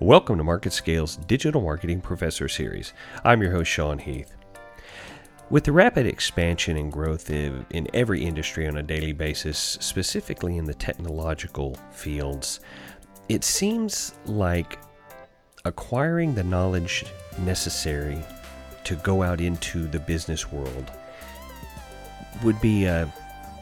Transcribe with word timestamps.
Welcome 0.00 0.38
to 0.38 0.44
MarketScale's 0.44 1.16
Digital 1.16 1.60
Marketing 1.60 2.00
Professor 2.00 2.46
Series. 2.46 2.92
I'm 3.24 3.42
your 3.42 3.50
host, 3.50 3.68
Sean 3.68 3.98
Heath. 3.98 4.32
With 5.50 5.64
the 5.64 5.72
rapid 5.72 6.06
expansion 6.06 6.76
and 6.76 6.92
growth 6.92 7.30
in 7.30 7.88
every 7.92 8.24
industry 8.24 8.68
on 8.68 8.76
a 8.76 8.82
daily 8.84 9.12
basis, 9.12 9.58
specifically 9.58 10.56
in 10.56 10.66
the 10.66 10.74
technological 10.74 11.76
fields, 11.90 12.60
it 13.28 13.42
seems 13.42 14.14
like 14.24 14.78
acquiring 15.64 16.32
the 16.32 16.44
knowledge 16.44 17.04
necessary 17.40 18.22
to 18.84 18.94
go 18.94 19.24
out 19.24 19.40
into 19.40 19.88
the 19.88 19.98
business 19.98 20.52
world 20.52 20.92
would 22.44 22.60
be 22.60 22.84
a, 22.84 23.12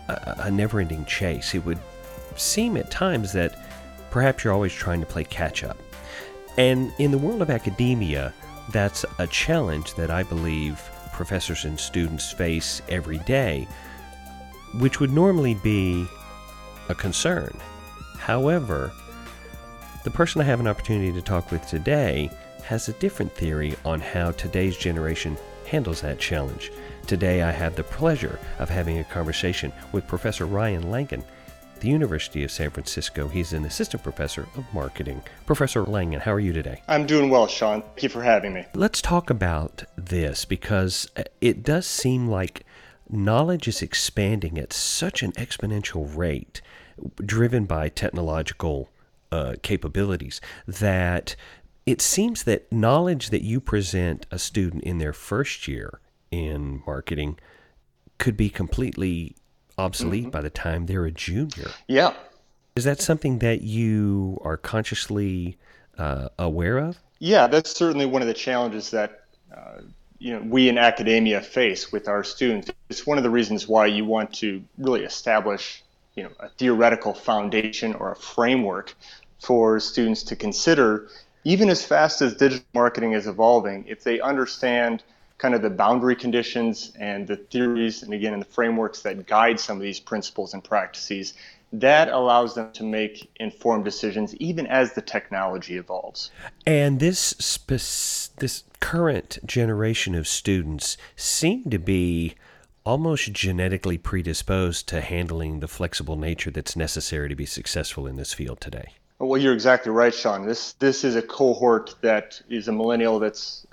a, 0.08 0.34
a 0.40 0.50
never 0.50 0.80
ending 0.80 1.06
chase. 1.06 1.54
It 1.54 1.64
would 1.64 1.78
seem 2.36 2.76
at 2.76 2.90
times 2.90 3.32
that 3.32 3.58
perhaps 4.10 4.44
you're 4.44 4.52
always 4.52 4.74
trying 4.74 5.00
to 5.00 5.06
play 5.06 5.24
catch 5.24 5.64
up. 5.64 5.78
And 6.56 6.92
in 6.98 7.10
the 7.10 7.18
world 7.18 7.42
of 7.42 7.50
academia, 7.50 8.32
that's 8.70 9.04
a 9.18 9.26
challenge 9.26 9.94
that 9.94 10.10
I 10.10 10.22
believe 10.22 10.80
professors 11.12 11.64
and 11.64 11.78
students 11.78 12.32
face 12.32 12.82
every 12.88 13.18
day, 13.18 13.68
which 14.74 15.00
would 15.00 15.12
normally 15.12 15.54
be 15.54 16.06
a 16.88 16.94
concern. 16.94 17.58
However, 18.18 18.92
the 20.04 20.10
person 20.10 20.40
I 20.40 20.44
have 20.44 20.60
an 20.60 20.66
opportunity 20.66 21.12
to 21.12 21.22
talk 21.22 21.50
with 21.50 21.66
today 21.66 22.30
has 22.64 22.88
a 22.88 22.92
different 22.94 23.32
theory 23.32 23.74
on 23.84 24.00
how 24.00 24.32
today's 24.32 24.76
generation 24.76 25.36
handles 25.66 26.00
that 26.00 26.18
challenge. 26.18 26.72
Today, 27.06 27.42
I 27.42 27.50
have 27.50 27.76
the 27.76 27.84
pleasure 27.84 28.38
of 28.58 28.68
having 28.68 28.98
a 28.98 29.04
conversation 29.04 29.72
with 29.92 30.06
Professor 30.06 30.46
Ryan 30.46 30.90
Langan 30.90 31.24
the 31.80 31.88
University 31.88 32.42
of 32.44 32.50
San 32.50 32.70
Francisco. 32.70 33.28
He's 33.28 33.52
an 33.52 33.64
assistant 33.64 34.02
professor 34.02 34.48
of 34.56 34.64
marketing. 34.72 35.22
Professor 35.46 35.84
Langan, 35.84 36.20
how 36.20 36.32
are 36.32 36.40
you 36.40 36.52
today? 36.52 36.82
I'm 36.88 37.06
doing 37.06 37.30
well, 37.30 37.46
Sean. 37.46 37.82
Thank 37.82 38.02
you 38.04 38.08
for 38.08 38.22
having 38.22 38.52
me. 38.52 38.66
Let's 38.74 39.02
talk 39.02 39.30
about 39.30 39.84
this 39.96 40.44
because 40.44 41.08
it 41.40 41.62
does 41.62 41.86
seem 41.86 42.28
like 42.28 42.64
knowledge 43.10 43.68
is 43.68 43.82
expanding 43.82 44.58
at 44.58 44.72
such 44.72 45.22
an 45.22 45.32
exponential 45.32 46.16
rate, 46.16 46.60
driven 47.24 47.64
by 47.64 47.88
technological 47.88 48.88
uh, 49.30 49.54
capabilities, 49.62 50.40
that 50.66 51.36
it 51.84 52.02
seems 52.02 52.42
that 52.44 52.70
knowledge 52.72 53.30
that 53.30 53.42
you 53.42 53.60
present 53.60 54.26
a 54.30 54.38
student 54.38 54.82
in 54.82 54.98
their 54.98 55.12
first 55.12 55.68
year 55.68 56.00
in 56.30 56.82
marketing 56.86 57.38
could 58.18 58.36
be 58.36 58.48
completely 58.48 59.35
obsolete 59.78 60.22
mm-hmm. 60.24 60.30
by 60.30 60.40
the 60.40 60.50
time 60.50 60.86
they're 60.86 61.04
a 61.04 61.10
junior. 61.10 61.70
Yeah. 61.86 62.14
Is 62.76 62.84
that 62.84 63.00
something 63.00 63.38
that 63.38 63.62
you 63.62 64.40
are 64.44 64.56
consciously 64.56 65.56
uh, 65.98 66.28
aware 66.38 66.78
of? 66.78 66.98
Yeah, 67.18 67.46
that's 67.46 67.70
certainly 67.70 68.06
one 68.06 68.22
of 68.22 68.28
the 68.28 68.34
challenges 68.34 68.90
that 68.90 69.22
uh, 69.54 69.80
you 70.18 70.34
know 70.34 70.40
we 70.44 70.68
in 70.68 70.76
academia 70.76 71.40
face 71.40 71.90
with 71.90 72.08
our 72.08 72.22
students. 72.22 72.70
It's 72.90 73.06
one 73.06 73.16
of 73.16 73.24
the 73.24 73.30
reasons 73.30 73.66
why 73.66 73.86
you 73.86 74.04
want 74.04 74.32
to 74.34 74.62
really 74.76 75.02
establish 75.04 75.82
you 76.14 76.24
know 76.24 76.30
a 76.40 76.48
theoretical 76.50 77.14
foundation 77.14 77.94
or 77.94 78.12
a 78.12 78.16
framework 78.16 78.94
for 79.40 79.80
students 79.80 80.22
to 80.24 80.36
consider. 80.36 81.08
Even 81.44 81.70
as 81.70 81.84
fast 81.84 82.20
as 82.22 82.34
digital 82.34 82.66
marketing 82.74 83.12
is 83.12 83.26
evolving, 83.26 83.84
if 83.86 84.02
they 84.02 84.20
understand 84.20 85.02
kind 85.38 85.54
of 85.54 85.62
the 85.62 85.70
boundary 85.70 86.16
conditions 86.16 86.92
and 86.98 87.26
the 87.26 87.36
theories 87.36 88.02
and 88.02 88.12
again 88.14 88.32
in 88.32 88.38
the 88.38 88.46
frameworks 88.46 89.02
that 89.02 89.26
guide 89.26 89.60
some 89.60 89.76
of 89.76 89.82
these 89.82 90.00
principles 90.00 90.54
and 90.54 90.64
practices 90.64 91.34
that 91.72 92.08
allows 92.08 92.54
them 92.54 92.70
to 92.72 92.84
make 92.84 93.30
informed 93.36 93.84
decisions 93.84 94.34
even 94.36 94.66
as 94.66 94.92
the 94.94 95.02
technology 95.02 95.76
evolves 95.76 96.30
and 96.66 97.00
this 97.00 97.18
spe- 97.18 98.36
this 98.38 98.64
current 98.80 99.38
generation 99.44 100.14
of 100.14 100.26
students 100.26 100.96
seem 101.16 101.64
to 101.64 101.78
be 101.78 102.34
almost 102.84 103.32
genetically 103.32 103.98
predisposed 103.98 104.86
to 104.88 105.00
handling 105.00 105.58
the 105.58 105.68
flexible 105.68 106.16
nature 106.16 106.50
that's 106.50 106.76
necessary 106.76 107.28
to 107.28 107.34
be 107.34 107.46
successful 107.46 108.06
in 108.06 108.16
this 108.16 108.32
field 108.32 108.60
today 108.60 108.92
well, 109.18 109.40
you're 109.40 109.54
exactly 109.54 109.90
right, 109.90 110.12
Sean. 110.12 110.46
This 110.46 110.74
this 110.74 111.02
is 111.02 111.16
a 111.16 111.22
cohort 111.22 111.94
that 112.02 112.40
is 112.50 112.68
a 112.68 112.72
millennial 112.72 113.18
that's, 113.18 113.66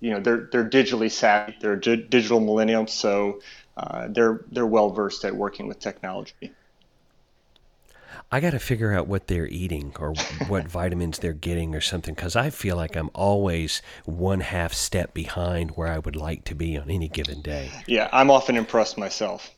you 0.00 0.10
know, 0.10 0.20
they're 0.20 0.48
they're 0.50 0.68
digitally 0.68 1.10
savvy. 1.10 1.56
They're 1.60 1.76
di- 1.76 1.96
digital 1.96 2.40
millennials, 2.40 2.90
so 2.90 3.40
uh, 3.76 4.08
they're 4.08 4.40
they're 4.50 4.66
well 4.66 4.90
versed 4.90 5.24
at 5.24 5.36
working 5.36 5.68
with 5.68 5.78
technology. 5.78 6.52
I 8.32 8.38
got 8.38 8.50
to 8.50 8.60
figure 8.60 8.92
out 8.92 9.08
what 9.08 9.26
they're 9.26 9.48
eating 9.48 9.92
or 9.98 10.14
what 10.46 10.68
vitamins 10.68 11.18
they're 11.18 11.32
getting 11.32 11.74
or 11.74 11.80
something 11.80 12.14
because 12.14 12.36
I 12.36 12.50
feel 12.50 12.76
like 12.76 12.96
I'm 12.96 13.10
always 13.12 13.82
one 14.04 14.40
half 14.40 14.72
step 14.72 15.12
behind 15.12 15.72
where 15.72 15.88
I 15.88 15.98
would 15.98 16.14
like 16.14 16.44
to 16.44 16.54
be 16.54 16.78
on 16.78 16.90
any 16.90 17.08
given 17.08 17.42
day. 17.42 17.70
Yeah, 17.86 18.08
I'm 18.12 18.30
often 18.30 18.56
impressed 18.56 18.96
myself. 18.96 19.50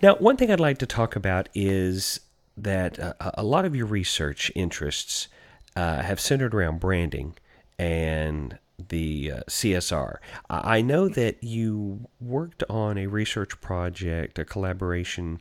Now, 0.00 0.14
one 0.16 0.36
thing 0.36 0.52
I'd 0.52 0.60
like 0.60 0.78
to 0.78 0.86
talk 0.86 1.16
about 1.16 1.48
is 1.54 2.20
that 2.56 3.00
uh, 3.00 3.14
a 3.34 3.42
lot 3.42 3.64
of 3.64 3.74
your 3.74 3.86
research 3.86 4.52
interests 4.54 5.26
uh, 5.74 6.02
have 6.02 6.20
centered 6.20 6.54
around 6.54 6.78
branding 6.78 7.34
and 7.78 8.58
the 8.78 9.32
uh, 9.32 9.40
CSR. 9.48 10.16
I 10.50 10.82
know 10.82 11.08
that 11.08 11.42
you 11.42 12.08
worked 12.20 12.64
on 12.68 12.98
a 12.98 13.06
research 13.06 13.60
project, 13.60 14.38
a 14.38 14.44
collaboration 14.44 15.40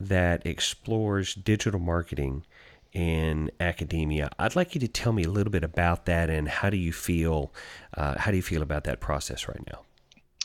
that 0.00 0.46
explores 0.46 1.34
digital 1.34 1.80
marketing 1.80 2.44
in 2.92 3.50
academia. 3.60 4.30
I'd 4.38 4.56
like 4.56 4.74
you 4.74 4.80
to 4.80 4.88
tell 4.88 5.12
me 5.12 5.24
a 5.24 5.30
little 5.30 5.50
bit 5.50 5.64
about 5.64 6.06
that 6.06 6.30
and 6.30 6.48
how 6.48 6.70
do 6.70 6.76
you 6.76 6.92
feel? 6.92 7.52
Uh, 7.94 8.18
how 8.18 8.30
do 8.30 8.36
you 8.36 8.42
feel 8.42 8.62
about 8.62 8.84
that 8.84 9.00
process 9.00 9.48
right 9.48 9.62
now? 9.70 9.82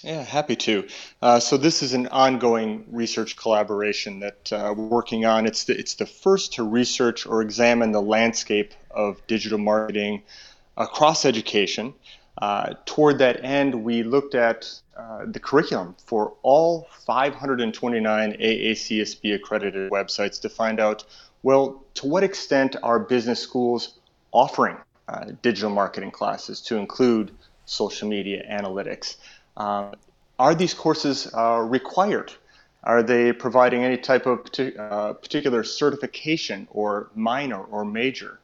Yeah, 0.04 0.22
happy 0.22 0.58
to. 0.58 0.88
Uh, 1.22 1.40
so 1.40 1.56
this 1.56 1.82
is 1.82 1.94
an 1.94 2.08
ongoing 2.08 2.84
research 2.92 3.38
collaboration 3.38 4.20
that 4.20 4.52
uh, 4.52 4.74
we're 4.76 4.88
working 4.88 5.24
on. 5.24 5.46
It's 5.46 5.64
the, 5.64 5.80
it's 5.80 5.94
the 5.94 6.06
first 6.06 6.54
to 6.56 6.64
research 6.64 7.26
or 7.26 7.42
examine 7.42 7.94
the 7.94 8.02
landscape 8.02 8.74
of 8.92 9.26
digital 9.28 9.58
marketing 9.58 10.24
across 10.76 11.24
education. 11.24 11.94
Uh, 12.38 12.74
toward 12.86 13.20
that 13.20 13.44
end, 13.44 13.84
we 13.84 14.04
looked 14.04 14.36
at 14.36 14.82
uh, 14.98 15.26
the 15.26 15.40
curriculum 15.40 15.96
for 16.06 16.34
all 16.42 16.88
529 17.06 18.34
AACSB 18.34 19.36
accredited 19.36 19.92
websites 19.92 20.42
to 20.42 20.50
find 20.50 20.80
out, 20.80 21.04
well, 21.44 21.84
to 21.96 22.08
what 22.08 22.24
extent 22.24 22.76
are 22.82 23.00
business 23.00 23.40
schools 23.40 24.00
offering 24.32 24.78
uh, 25.08 25.26
digital 25.42 25.70
marketing 25.70 26.12
classes 26.12 26.60
to 26.62 26.78
include 26.78 27.32
social 27.66 28.08
media 28.08 28.44
analytics? 28.50 29.18
Uh, 29.56 29.92
are 30.40 30.56
these 30.56 30.74
courses 30.74 31.32
uh, 31.34 31.60
required? 31.60 32.34
Are 32.84 33.04
they 33.04 33.32
providing 33.32 33.84
any 33.84 33.98
type 33.98 34.26
of 34.26 34.40
uh, 34.60 35.14
particular 35.14 35.64
certification 35.64 36.68
or 36.72 37.10
minor 37.16 37.64
or 37.64 37.86
major? 37.86 38.40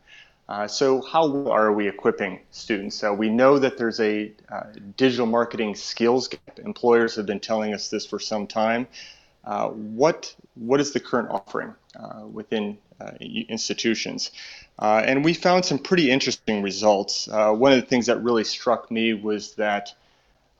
Uh, 0.50 0.68
so 0.68 1.00
how 1.04 1.48
are 1.52 1.72
we 1.72 1.88
equipping 1.88 2.40
students? 2.50 3.04
Uh, 3.04 3.14
we 3.14 3.30
know 3.30 3.60
that 3.60 3.78
there's 3.78 4.00
a 4.00 4.32
uh, 4.52 4.64
digital 4.98 5.28
marketing 5.28 5.76
skills 5.76 6.28
gap. 6.28 6.58
Employers 6.58 7.16
have 7.16 7.28
been 7.28 7.40
telling 7.40 7.72
us 7.72 7.90
this 7.90 8.04
for 8.04 8.18
some 8.18 8.48
time. 8.48 8.88
what 9.44 10.36
what 10.56 10.82
is 10.82 10.92
the 10.92 11.00
current 11.00 11.30
offering 11.30 11.76
within 12.34 12.80
institutions? 13.22 14.32
and 14.80 15.24
we 15.24 15.36
found 15.36 15.66
some 15.66 15.78
pretty 15.78 16.09
interesting 16.09 16.64
results. 16.64 17.28
one 17.28 17.72
of 17.72 17.80
the 17.80 17.86
things 17.86 18.08
that 18.08 18.18
really 18.24 18.44
struck 18.44 18.90
me 18.90 19.14
was 19.14 19.54
that 19.54 19.94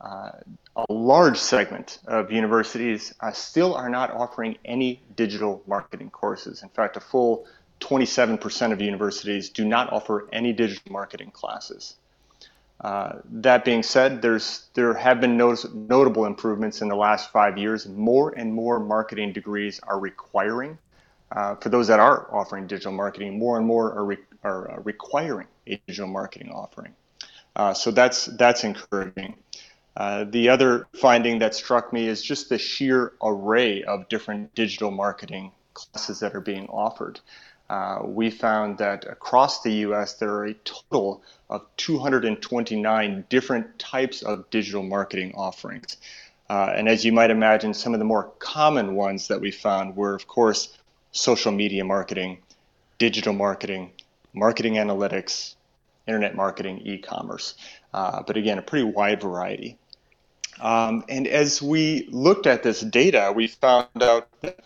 uh, 0.00 0.30
a 0.76 0.92
large 0.92 1.36
segment 1.36 1.98
of 2.06 2.32
universities 2.32 3.12
uh, 3.20 3.32
still 3.32 3.74
are 3.74 3.90
not 3.90 4.10
offering 4.12 4.56
any 4.64 5.02
digital 5.14 5.62
marketing 5.66 6.10
courses. 6.10 6.62
In 6.62 6.68
fact, 6.70 6.96
a 6.96 7.00
full 7.00 7.46
27% 7.80 8.72
of 8.72 8.80
universities 8.80 9.50
do 9.50 9.64
not 9.64 9.92
offer 9.92 10.28
any 10.32 10.52
digital 10.52 10.92
marketing 10.92 11.30
classes. 11.30 11.96
Uh, 12.80 13.18
that 13.26 13.64
being 13.64 13.82
said, 13.82 14.22
there's 14.22 14.68
there 14.72 14.94
have 14.94 15.20
been 15.20 15.36
notice, 15.36 15.66
notable 15.72 16.24
improvements 16.24 16.80
in 16.80 16.88
the 16.88 16.96
last 16.96 17.30
five 17.30 17.58
years. 17.58 17.86
More 17.86 18.30
and 18.30 18.54
more 18.54 18.80
marketing 18.80 19.34
degrees 19.34 19.80
are 19.82 19.98
requiring, 19.98 20.78
uh, 21.32 21.56
for 21.56 21.68
those 21.68 21.88
that 21.88 22.00
are 22.00 22.34
offering 22.34 22.66
digital 22.66 22.92
marketing, 22.92 23.38
more 23.38 23.58
and 23.58 23.66
more 23.66 23.92
are, 23.92 24.04
re, 24.04 24.16
are 24.42 24.70
uh, 24.70 24.80
requiring 24.80 25.46
a 25.66 25.76
digital 25.86 26.08
marketing 26.08 26.50
offering. 26.50 26.94
Uh, 27.54 27.74
so 27.74 27.90
that's 27.90 28.26
that's 28.26 28.64
encouraging. 28.64 29.36
Uh, 29.96 30.24
the 30.24 30.48
other 30.48 30.86
finding 30.94 31.40
that 31.40 31.54
struck 31.54 31.92
me 31.92 32.06
is 32.06 32.22
just 32.22 32.48
the 32.48 32.56
sheer 32.56 33.12
array 33.22 33.82
of 33.82 34.08
different 34.08 34.54
digital 34.54 34.90
marketing 34.90 35.52
classes 35.74 36.20
that 36.20 36.34
are 36.34 36.40
being 36.40 36.66
offered. 36.68 37.20
Uh, 37.70 38.02
we 38.02 38.30
found 38.30 38.78
that 38.78 39.04
across 39.04 39.62
the 39.62 39.70
US, 39.86 40.14
there 40.14 40.34
are 40.34 40.46
a 40.46 40.54
total 40.54 41.22
of 41.48 41.64
229 41.76 43.24
different 43.28 43.78
types 43.78 44.22
of 44.22 44.50
digital 44.50 44.82
marketing 44.82 45.32
offerings. 45.36 45.96
Uh, 46.48 46.72
and 46.74 46.88
as 46.88 47.04
you 47.04 47.12
might 47.12 47.30
imagine, 47.30 47.72
some 47.72 47.94
of 47.94 48.00
the 48.00 48.04
more 48.04 48.32
common 48.40 48.96
ones 48.96 49.28
that 49.28 49.40
we 49.40 49.52
found 49.52 49.94
were, 49.94 50.16
of 50.16 50.26
course, 50.26 50.76
social 51.12 51.52
media 51.52 51.84
marketing, 51.84 52.38
digital 52.98 53.32
marketing, 53.32 53.92
marketing 54.32 54.74
analytics, 54.74 55.54
internet 56.08 56.34
marketing, 56.34 56.80
e-commerce. 56.84 57.54
Uh, 57.94 58.20
but 58.26 58.36
again, 58.36 58.58
a 58.58 58.62
pretty 58.62 58.84
wide 58.84 59.22
variety. 59.22 59.78
Um, 60.60 61.04
and 61.08 61.28
as 61.28 61.62
we 61.62 62.08
looked 62.10 62.48
at 62.48 62.64
this 62.64 62.80
data, 62.80 63.32
we 63.32 63.46
found 63.46 64.02
out 64.02 64.26
that 64.40 64.58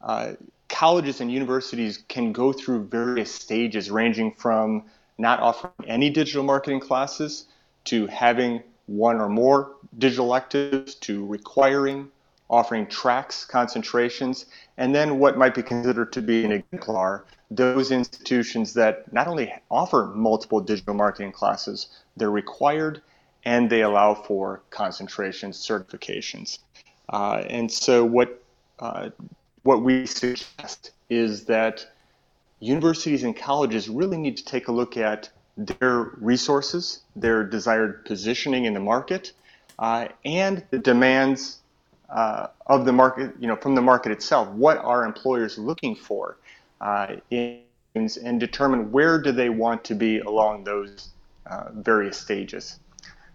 uh, 0.00 0.32
colleges 0.72 1.20
and 1.20 1.30
universities 1.30 2.02
can 2.08 2.32
go 2.32 2.52
through 2.52 2.84
various 2.86 3.32
stages, 3.32 3.90
ranging 3.90 4.32
from 4.32 4.82
not 5.18 5.38
offering 5.38 5.72
any 5.86 6.10
digital 6.10 6.42
marketing 6.42 6.80
classes 6.80 7.46
to 7.84 8.06
having 8.08 8.62
one 8.86 9.20
or 9.20 9.28
more 9.28 9.76
digital 9.98 10.26
electives 10.26 10.96
to 10.96 11.24
requiring 11.26 12.10
offering 12.52 12.86
tracks, 12.86 13.46
concentrations, 13.46 14.44
and 14.76 14.94
then 14.94 15.18
what 15.18 15.38
might 15.38 15.54
be 15.54 15.62
considered 15.62 16.12
to 16.12 16.20
be 16.20 16.44
an 16.44 16.52
exemplar, 16.52 17.24
those 17.50 17.90
institutions 17.90 18.74
that 18.74 19.10
not 19.10 19.26
only 19.26 19.50
offer 19.70 20.12
multiple 20.14 20.60
digital 20.60 20.92
marketing 20.92 21.32
classes, 21.32 21.88
they're 22.16 22.30
required 22.30 23.00
and 23.44 23.70
they 23.70 23.80
allow 23.80 24.14
for 24.14 24.62
concentration 24.68 25.50
certifications. 25.50 26.58
Uh, 27.08 27.42
and 27.48 27.72
so 27.72 28.04
what 28.04 28.42
uh, 28.80 29.08
what 29.62 29.82
we 29.82 30.06
suggest 30.06 30.90
is 31.08 31.44
that 31.44 31.86
universities 32.60 33.22
and 33.22 33.36
colleges 33.36 33.88
really 33.88 34.16
need 34.16 34.36
to 34.36 34.44
take 34.44 34.68
a 34.68 34.72
look 34.72 34.96
at 34.96 35.28
their 35.56 36.12
resources, 36.18 37.00
their 37.16 37.44
desired 37.44 38.04
positioning 38.04 38.64
in 38.64 38.74
the 38.74 38.80
market, 38.80 39.32
uh, 39.78 40.08
and 40.24 40.64
the 40.70 40.78
demands 40.78 41.58
uh, 42.08 42.48
of 42.66 42.84
the 42.84 42.92
market, 42.92 43.32
you 43.38 43.46
know, 43.46 43.56
from 43.56 43.74
the 43.74 43.82
market 43.82 44.12
itself. 44.12 44.48
What 44.48 44.78
are 44.78 45.04
employers 45.04 45.58
looking 45.58 45.94
for, 45.94 46.36
uh, 46.80 47.16
in, 47.30 47.60
and 47.94 48.40
determine 48.40 48.90
where 48.90 49.20
do 49.20 49.32
they 49.32 49.50
want 49.50 49.84
to 49.84 49.94
be 49.94 50.18
along 50.20 50.64
those 50.64 51.10
uh, 51.46 51.64
various 51.74 52.18
stages. 52.18 52.78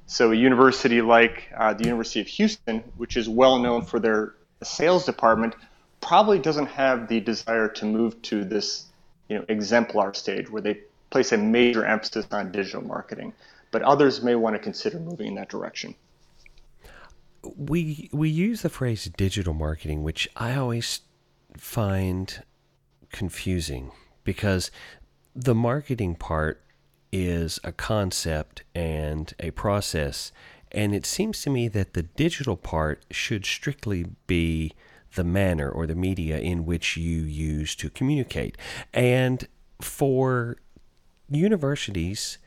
So 0.07 0.31
a 0.31 0.35
university 0.35 1.01
like 1.01 1.51
uh, 1.56 1.73
the 1.73 1.83
University 1.83 2.21
of 2.21 2.27
Houston, 2.27 2.80
which 2.95 3.18
is 3.18 3.27
well 3.27 3.59
known 3.59 3.83
for 3.83 4.00
their 4.00 4.33
sales 4.63 5.06
department, 5.06 5.53
probably 6.01 6.39
doesn't 6.39 6.67
have 6.67 7.07
the 7.07 7.19
desire 7.19 7.67
to 7.67 7.85
move 7.85 8.21
to 8.23 8.44
this, 8.44 8.85
you 9.29 9.38
know, 9.38 9.45
exemplar 9.49 10.13
stage 10.13 10.49
where 10.49 10.61
they 10.61 10.79
place 11.09 11.31
a 11.31 11.38
major 11.38 11.85
emphasis 11.85 12.25
on 12.31 12.51
digital 12.51 12.81
marketing. 12.81 13.33
But 13.71 13.81
others 13.81 14.23
may 14.23 14.35
want 14.35 14.55
to 14.55 14.59
consider 14.59 14.99
moving 14.99 15.27
in 15.27 15.35
that 15.35 15.49
direction 15.49 15.95
we 17.55 18.09
we 18.11 18.29
use 18.29 18.61
the 18.61 18.69
phrase 18.69 19.05
digital 19.17 19.53
marketing, 19.53 20.03
which 20.03 20.27
I 20.35 20.55
always 20.55 21.01
find 21.55 22.44
confusing 23.11 23.91
because 24.23 24.71
the 25.35 25.55
marketing 25.55 26.15
part 26.15 26.61
is 27.11 27.59
a 27.63 27.71
concept 27.71 28.63
and 28.75 29.33
a 29.39 29.51
process, 29.51 30.31
and 30.71 30.94
it 30.94 31.05
seems 31.05 31.41
to 31.44 31.49
me 31.49 31.67
that 31.69 31.94
the 31.94 32.03
digital 32.03 32.57
part 32.57 33.03
should 33.11 33.45
strictly 33.45 34.05
be 34.25 34.73
the 35.15 35.24
manner 35.24 35.69
or 35.69 35.88
the 35.88 35.95
media 35.95 36.39
in 36.39 36.65
which 36.65 36.98
you 36.98 37.21
use 37.21 37.75
to 37.75 37.89
communicate. 37.89 38.57
And 38.94 39.48
for 39.81 40.57
universities 41.30 42.38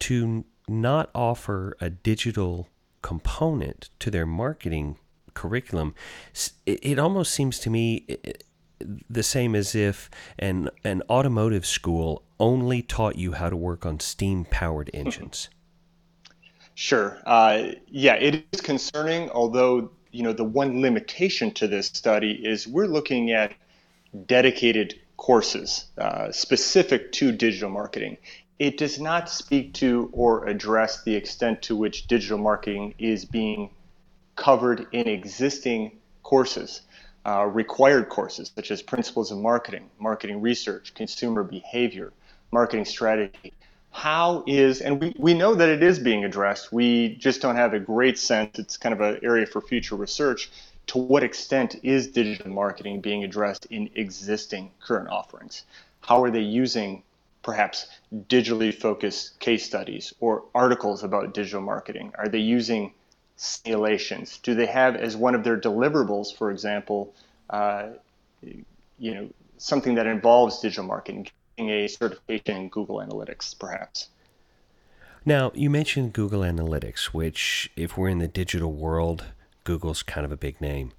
to 0.00 0.44
not 0.68 1.10
offer 1.14 1.76
a 1.80 1.90
digital 1.90 2.68
component 3.02 3.90
to 3.98 4.10
their 4.10 4.26
marketing 4.26 4.96
curriculum, 5.34 5.94
it, 6.66 6.98
almost 6.98 7.32
seems 7.32 7.58
to 7.60 7.70
me 7.70 8.06
the 9.08 9.22
same 9.22 9.54
as 9.54 9.74
if 9.74 10.10
an 10.38 10.68
an 10.84 11.02
automotive 11.08 11.64
school 11.64 12.22
only 12.40 12.82
taught 12.82 13.16
you 13.16 13.32
how 13.32 13.48
to 13.48 13.56
work 13.56 13.86
on 13.86 14.00
steam 14.00 14.44
powered 14.44 14.90
engines. 14.94 15.48
Sure. 16.74 17.18
Uh, 17.26 17.72
yeah, 17.86 18.14
it 18.14 18.44
is 18.52 18.60
concerning. 18.60 19.30
Although 19.30 19.90
you 20.12 20.22
know 20.22 20.32
the 20.32 20.44
one 20.44 20.80
limitation 20.80 21.50
to 21.52 21.66
this 21.66 21.86
study 21.86 22.32
is 22.32 22.66
we're 22.66 22.86
looking 22.86 23.32
at 23.32 23.52
dedicated 24.26 24.94
courses 25.16 25.86
uh, 25.98 26.30
specific 26.30 27.12
to 27.12 27.32
digital 27.32 27.70
marketing 27.70 28.16
it 28.62 28.78
does 28.78 29.00
not 29.00 29.28
speak 29.28 29.74
to 29.74 30.08
or 30.12 30.46
address 30.46 31.02
the 31.02 31.16
extent 31.16 31.62
to 31.62 31.74
which 31.74 32.06
digital 32.06 32.38
marketing 32.38 32.94
is 32.96 33.24
being 33.24 33.70
covered 34.36 34.86
in 34.92 35.08
existing 35.08 35.98
courses, 36.22 36.82
uh, 37.26 37.44
required 37.44 38.08
courses 38.08 38.52
such 38.54 38.70
as 38.70 38.80
principles 38.80 39.32
of 39.32 39.38
marketing, 39.38 39.90
marketing 39.98 40.40
research, 40.40 40.94
consumer 40.94 41.42
behavior, 41.42 42.12
marketing 42.52 42.84
strategy. 42.84 43.52
How 43.92 44.42
is, 44.46 44.80
and 44.80 45.00
we, 45.00 45.14
we 45.18 45.34
know 45.34 45.54
that 45.54 45.68
it 45.68 45.82
is 45.82 45.98
being 45.98 46.24
addressed, 46.24 46.72
we 46.72 47.14
just 47.16 47.42
don't 47.42 47.56
have 47.56 47.74
a 47.74 47.78
great 47.78 48.18
sense, 48.18 48.58
it's 48.58 48.76
kind 48.76 48.92
of 48.92 49.00
an 49.00 49.20
area 49.22 49.46
for 49.46 49.60
future 49.60 49.96
research, 49.96 50.50
to 50.88 50.98
what 50.98 51.22
extent 51.22 51.76
is 51.82 52.08
digital 52.08 52.50
marketing 52.50 53.00
being 53.00 53.22
addressed 53.22 53.66
in 53.66 53.90
existing 53.94 54.70
current 54.80 55.08
offerings? 55.08 55.64
How 56.00 56.22
are 56.24 56.30
they 56.30 56.40
using 56.40 57.02
perhaps 57.42 57.86
digitally 58.28 58.74
focused 58.74 59.38
case 59.40 59.64
studies 59.64 60.12
or 60.20 60.44
articles 60.54 61.04
about 61.04 61.34
digital 61.34 61.60
marketing? 61.60 62.12
Are 62.18 62.28
they 62.28 62.38
using 62.38 62.92
simulations? 63.36 64.38
Do 64.38 64.54
they 64.54 64.66
have 64.66 64.96
as 64.96 65.16
one 65.16 65.34
of 65.34 65.44
their 65.44 65.58
deliverables, 65.58 66.36
for 66.36 66.50
example, 66.50 67.14
uh, 67.50 67.88
you 68.42 69.14
know, 69.14 69.28
something 69.58 69.94
that 69.94 70.06
involves 70.06 70.60
digital 70.60 70.84
marketing, 70.84 71.28
a 71.58 71.88
certification 71.88 72.56
in 72.56 72.68
Google 72.68 72.96
Analytics, 72.96 73.58
perhaps? 73.58 74.08
Now, 75.24 75.52
you 75.54 75.70
mentioned 75.70 76.12
Google 76.12 76.40
Analytics, 76.40 77.06
which, 77.06 77.70
if 77.76 77.96
we're 77.96 78.08
in 78.08 78.18
the 78.18 78.28
digital 78.28 78.72
world, 78.72 79.26
Google's 79.64 80.02
kind 80.02 80.24
of 80.24 80.32
a 80.32 80.36
big 80.36 80.60
name 80.60 80.92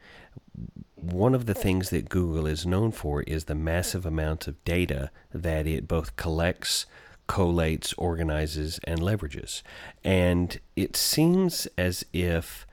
one 1.12 1.36
of 1.36 1.46
the 1.46 1.54
things 1.54 1.90
that 1.90 2.08
Google 2.08 2.48
is 2.48 2.66
known 2.66 2.92
for 2.92 3.24
is 3.24 3.46
the 3.46 3.56
massive 3.56 4.06
amount 4.06 4.48
of 4.48 4.64
data 4.64 5.12
that 5.34 5.68
it 5.68 5.88
both 5.88 6.16
collects, 6.16 6.86
collates, 7.28 7.94
organizes, 7.98 8.80
and 8.86 9.02
leverages. 9.02 9.64
And 10.04 10.60
it 10.76 10.96
seems 10.96 11.68
as 11.78 12.06
if 12.14 12.66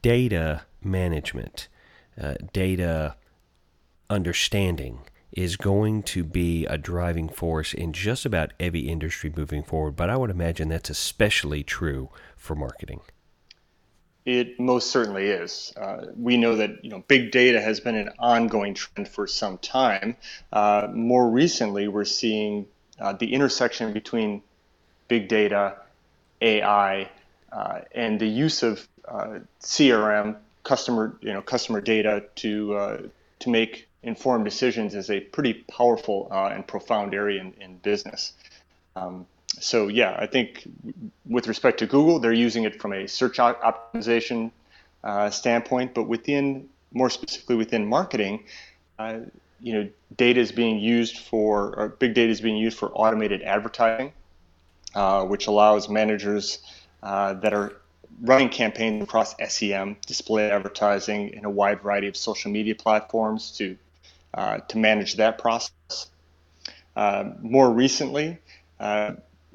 data 0.00 0.62
management, 0.82 1.68
uh, 2.20 2.34
data 2.52 3.16
understanding, 4.08 5.00
is 5.36 5.56
going 5.56 6.02
to 6.02 6.24
be 6.24 6.64
a 6.66 6.78
driving 6.78 7.28
force 7.28 7.74
in 7.74 7.92
just 7.92 8.24
about 8.24 8.52
every 8.60 8.80
industry 8.80 9.32
moving 9.36 9.62
forward. 9.62 9.96
But 9.96 10.10
I 10.10 10.16
would 10.16 10.30
imagine 10.30 10.68
that's 10.68 10.90
especially 10.90 11.62
true 11.62 12.10
for 12.36 12.54
marketing. 12.54 13.00
It 14.24 14.58
most 14.58 14.90
certainly 14.90 15.26
is. 15.26 15.74
Uh, 15.76 16.06
we 16.16 16.38
know 16.38 16.56
that 16.56 16.82
you 16.82 16.90
know 16.90 17.04
big 17.08 17.30
data 17.30 17.60
has 17.60 17.80
been 17.80 17.94
an 17.94 18.08
ongoing 18.18 18.72
trend 18.72 19.08
for 19.08 19.26
some 19.26 19.58
time. 19.58 20.16
Uh, 20.50 20.88
more 20.94 21.28
recently, 21.28 21.88
we're 21.88 22.06
seeing 22.06 22.66
uh, 22.98 23.12
the 23.12 23.34
intersection 23.34 23.92
between 23.92 24.42
big 25.08 25.28
data, 25.28 25.76
AI, 26.40 27.10
uh, 27.52 27.80
and 27.92 28.18
the 28.18 28.26
use 28.26 28.62
of 28.62 28.88
uh, 29.06 29.40
CRM, 29.60 30.36
customer 30.62 31.18
you 31.20 31.32
know 31.32 31.42
customer 31.42 31.82
data 31.82 32.24
to 32.36 32.74
uh, 32.74 33.02
to 33.40 33.50
make 33.50 33.88
informed 34.04 34.44
decisions 34.44 34.94
is 34.94 35.10
a 35.10 35.20
pretty 35.20 35.54
powerful 35.54 36.28
and 36.30 36.66
profound 36.66 37.14
area 37.14 37.40
in, 37.40 37.54
in 37.60 37.76
business. 37.78 38.32
Um, 38.96 39.26
so 39.60 39.88
yeah, 39.88 40.16
I 40.18 40.26
think 40.26 40.68
with 41.26 41.46
respect 41.48 41.78
to 41.78 41.86
Google, 41.86 42.18
they're 42.18 42.32
using 42.32 42.64
it 42.64 42.80
from 42.80 42.92
a 42.92 43.06
search 43.06 43.38
optimization 43.38 44.50
uh, 45.02 45.30
standpoint, 45.30 45.94
but 45.94 46.04
within 46.04 46.68
more 46.92 47.10
specifically 47.10 47.56
within 47.56 47.86
marketing, 47.86 48.44
uh, 48.98 49.18
you 49.60 49.72
know, 49.74 49.88
data 50.16 50.40
is 50.40 50.52
being 50.52 50.78
used 50.78 51.18
for 51.18 51.74
or 51.76 51.88
big 51.88 52.14
data 52.14 52.30
is 52.30 52.40
being 52.40 52.56
used 52.56 52.78
for 52.78 52.90
automated 52.94 53.42
advertising, 53.42 54.12
uh, 54.94 55.24
which 55.24 55.46
allows 55.46 55.88
managers 55.88 56.58
uh, 57.02 57.34
that 57.34 57.52
are 57.52 57.76
running 58.20 58.48
campaigns 58.48 59.02
across 59.02 59.34
SEM, 59.48 59.96
display 60.06 60.50
advertising, 60.50 61.30
in 61.30 61.44
a 61.44 61.50
wide 61.50 61.80
variety 61.82 62.06
of 62.06 62.16
social 62.16 62.50
media 62.50 62.74
platforms 62.74 63.50
to 63.52 63.76
uh, 64.34 64.58
to 64.58 64.78
manage 64.78 65.16
that 65.16 65.38
process. 65.38 66.10
Uh, 66.96 67.30
more 67.40 67.70
recently, 67.70 68.38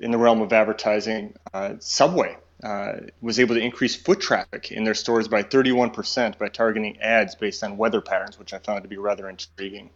in 0.02 0.12
the 0.12 0.18
realm 0.18 0.42
of 0.42 0.52
advertising, 0.54 1.36
uh, 1.54 1.76
Subway 1.80 2.38
uh, 2.64 2.94
was 3.22 3.40
able 3.40 3.56
to 3.56 3.62
increase 3.62 3.96
foot 3.96 4.20
traffic 4.20 4.72
in 4.72 4.84
their 4.84 4.94
stores 4.94 5.28
by 5.28 5.44
31% 5.44 6.38
by 6.38 6.50
targeting 6.50 7.00
ads 7.02 7.36
based 7.36 7.64
on 7.64 7.78
weather 7.78 8.02
patterns, 8.02 8.38
which 8.38 8.54
I 8.54 8.60
found 8.60 8.84
to 8.84 8.90
be 8.90 8.98
rather 8.98 9.30
intriguing. 9.30 9.90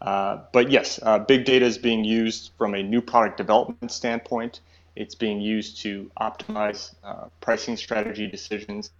Uh, 0.00 0.40
but 0.52 0.70
yes, 0.70 1.00
uh, 1.02 1.18
big 1.18 1.44
data 1.44 1.64
is 1.64 1.78
being 1.78 2.04
used 2.04 2.52
from 2.58 2.74
a 2.74 2.82
new 2.82 3.00
product 3.00 3.38
development 3.38 3.90
standpoint. 3.90 4.60
It's 4.94 5.14
being 5.14 5.40
used 5.40 5.80
to 5.82 6.10
optimize 6.20 6.94
uh, 7.02 7.26
pricing 7.40 7.76
strategy 7.76 8.26
decisions, 8.26 8.90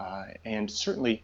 uh, 0.00 0.24
and 0.44 0.70
certainly 0.70 1.22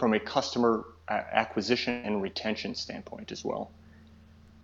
from 0.00 0.14
a 0.14 0.18
customer 0.18 0.84
acquisition 1.08 2.02
and 2.04 2.22
retention 2.22 2.74
standpoint 2.74 3.30
as 3.30 3.44
well. 3.44 3.70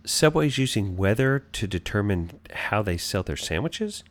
Subway's 0.05 0.57
using 0.57 0.97
weather 0.97 1.45
to 1.53 1.67
determine 1.67 2.39
how 2.51 2.81
they 2.81 2.97
sell 2.97 3.23
their 3.23 3.37
sandwiches? 3.37 4.03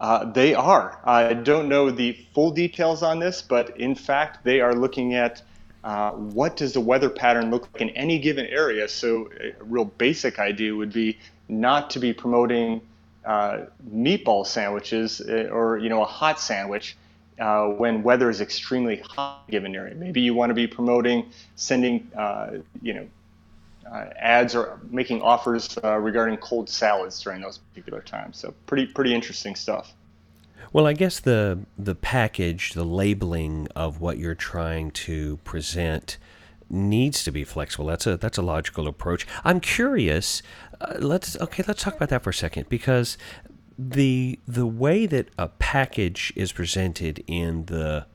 Uh, 0.00 0.30
they 0.32 0.54
are. 0.54 1.00
I 1.04 1.34
don't 1.34 1.68
know 1.68 1.90
the 1.90 2.12
full 2.34 2.50
details 2.50 3.02
on 3.02 3.18
this, 3.18 3.40
but 3.42 3.78
in 3.78 3.94
fact, 3.94 4.44
they 4.44 4.60
are 4.60 4.74
looking 4.74 5.14
at 5.14 5.42
uh, 5.84 6.10
what 6.12 6.56
does 6.56 6.74
the 6.74 6.80
weather 6.80 7.08
pattern 7.08 7.50
look 7.50 7.68
like 7.72 7.82
in 7.82 7.90
any 7.90 8.18
given 8.18 8.46
area. 8.46 8.88
So, 8.88 9.30
a 9.40 9.64
real 9.64 9.84
basic 9.84 10.38
idea 10.38 10.74
would 10.74 10.92
be 10.92 11.18
not 11.48 11.90
to 11.90 11.98
be 11.98 12.12
promoting 12.12 12.82
uh, 13.24 13.66
meatball 13.92 14.46
sandwiches 14.46 15.20
uh, 15.20 15.48
or 15.52 15.78
you 15.78 15.88
know 15.88 16.02
a 16.02 16.06
hot 16.06 16.40
sandwich 16.40 16.96
uh, 17.42 17.66
when 17.66 18.04
weather 18.04 18.30
is 18.30 18.40
extremely 18.40 18.98
hot 18.98 19.42
in 19.48 19.50
a 19.50 19.52
given 19.52 19.74
area. 19.74 19.94
Maybe 19.96 20.20
you 20.20 20.32
want 20.32 20.50
to 20.50 20.54
be 20.54 20.68
promoting 20.68 21.30
sending 21.56 22.08
uh, 22.16 22.58
you 22.80 22.94
know 22.94 23.08
uh, 23.92 24.10
ads 24.16 24.54
or 24.54 24.78
making 24.90 25.20
offers 25.22 25.76
uh, 25.82 25.98
regarding 25.98 26.36
cold 26.36 26.70
salads 26.70 27.20
during 27.20 27.40
those 27.42 27.58
particular 27.58 28.00
times. 28.00 28.38
So 28.38 28.54
pretty 28.66 28.86
pretty 28.86 29.12
interesting 29.12 29.56
stuff. 29.56 29.92
Well, 30.72 30.86
I 30.86 30.92
guess 30.92 31.18
the 31.18 31.58
the 31.76 31.96
package, 31.96 32.74
the 32.74 32.84
labeling 32.84 33.66
of 33.74 34.00
what 34.00 34.18
you're 34.18 34.36
trying 34.36 34.92
to 34.92 35.38
present 35.38 36.18
needs 36.70 37.24
to 37.24 37.32
be 37.32 37.42
flexible. 37.42 37.86
That's 37.86 38.06
a 38.06 38.16
that's 38.16 38.38
a 38.38 38.42
logical 38.42 38.86
approach. 38.86 39.26
I'm 39.42 39.58
curious. 39.58 40.42
Uh, 40.80 40.94
let's 41.00 41.36
okay. 41.40 41.64
Let's 41.66 41.82
talk 41.82 41.96
about 41.96 42.10
that 42.10 42.22
for 42.22 42.30
a 42.30 42.34
second 42.34 42.68
because 42.68 43.18
the 43.90 44.38
the 44.46 44.66
way 44.66 45.06
that 45.06 45.28
a 45.38 45.48
package 45.48 46.32
is 46.36 46.52
presented 46.52 47.22
in 47.26 47.66
the 47.66 48.06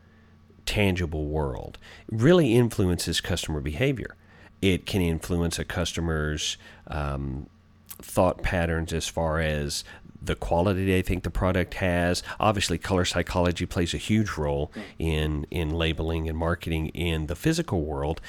tangible 0.65 1.25
world 1.25 1.77
really 2.11 2.53
influences 2.55 3.21
customer 3.21 3.61
behavior. 3.61 4.15
It 4.61 4.85
can 4.85 5.01
influence 5.01 5.59
a 5.59 5.65
customer's 5.65 6.57
um, 6.87 7.47
thought 7.87 8.41
patterns 8.43 8.91
as 8.93 9.07
far 9.07 9.39
as 9.39 9.83
the 10.21 10.35
quality 10.35 10.85
they 10.85 11.01
think 11.01 11.23
the 11.23 11.29
product 11.29 11.75
has. 11.75 12.23
Obviously, 12.39 12.77
color 12.77 13.05
psychology 13.05 13.65
plays 13.65 13.93
a 13.93 13.97
huge 13.97 14.31
role 14.37 14.71
in 14.99 15.45
in 15.51 15.71
labeling 15.71 16.27
and 16.27 16.37
marketing 16.37 16.87
in 16.89 17.27
the 17.27 17.35
physical 17.35 17.81
world. 17.83 18.19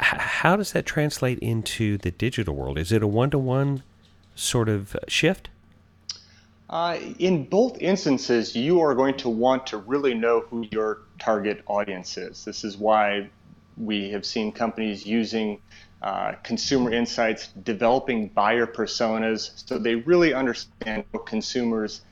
H- 0.00 0.20
how 0.20 0.56
does 0.56 0.72
that 0.72 0.86
translate 0.86 1.38
into 1.40 1.98
the 1.98 2.10
digital 2.10 2.54
world? 2.54 2.78
Is 2.78 2.92
it 2.92 3.02
a 3.02 3.06
one 3.06 3.30
to 3.30 3.38
one 3.38 3.82
sort 4.34 4.68
of 4.68 4.96
shift? 5.08 5.48
Uh, 6.70 6.98
in 7.18 7.44
both 7.44 7.76
instances, 7.80 8.56
you 8.56 8.80
are 8.80 8.94
going 8.94 9.16
to 9.16 9.28
want 9.28 9.66
to 9.66 9.76
really 9.76 10.14
know 10.14 10.40
who 10.48 10.66
your 10.70 11.02
target 11.18 11.62
audience 11.66 12.16
is. 12.16 12.44
This 12.44 12.64
is 12.64 12.76
why 12.76 13.28
we 13.76 14.10
have 14.10 14.24
seen 14.24 14.50
companies 14.50 15.04
using 15.04 15.60
uh, 16.00 16.32
consumer 16.42 16.90
insights, 16.90 17.48
developing 17.64 18.28
buyer 18.28 18.66
personas, 18.66 19.62
so 19.68 19.78
they 19.78 19.94
really 19.94 20.32
understand 20.32 21.04
what 21.10 21.26
consumers 21.26 22.02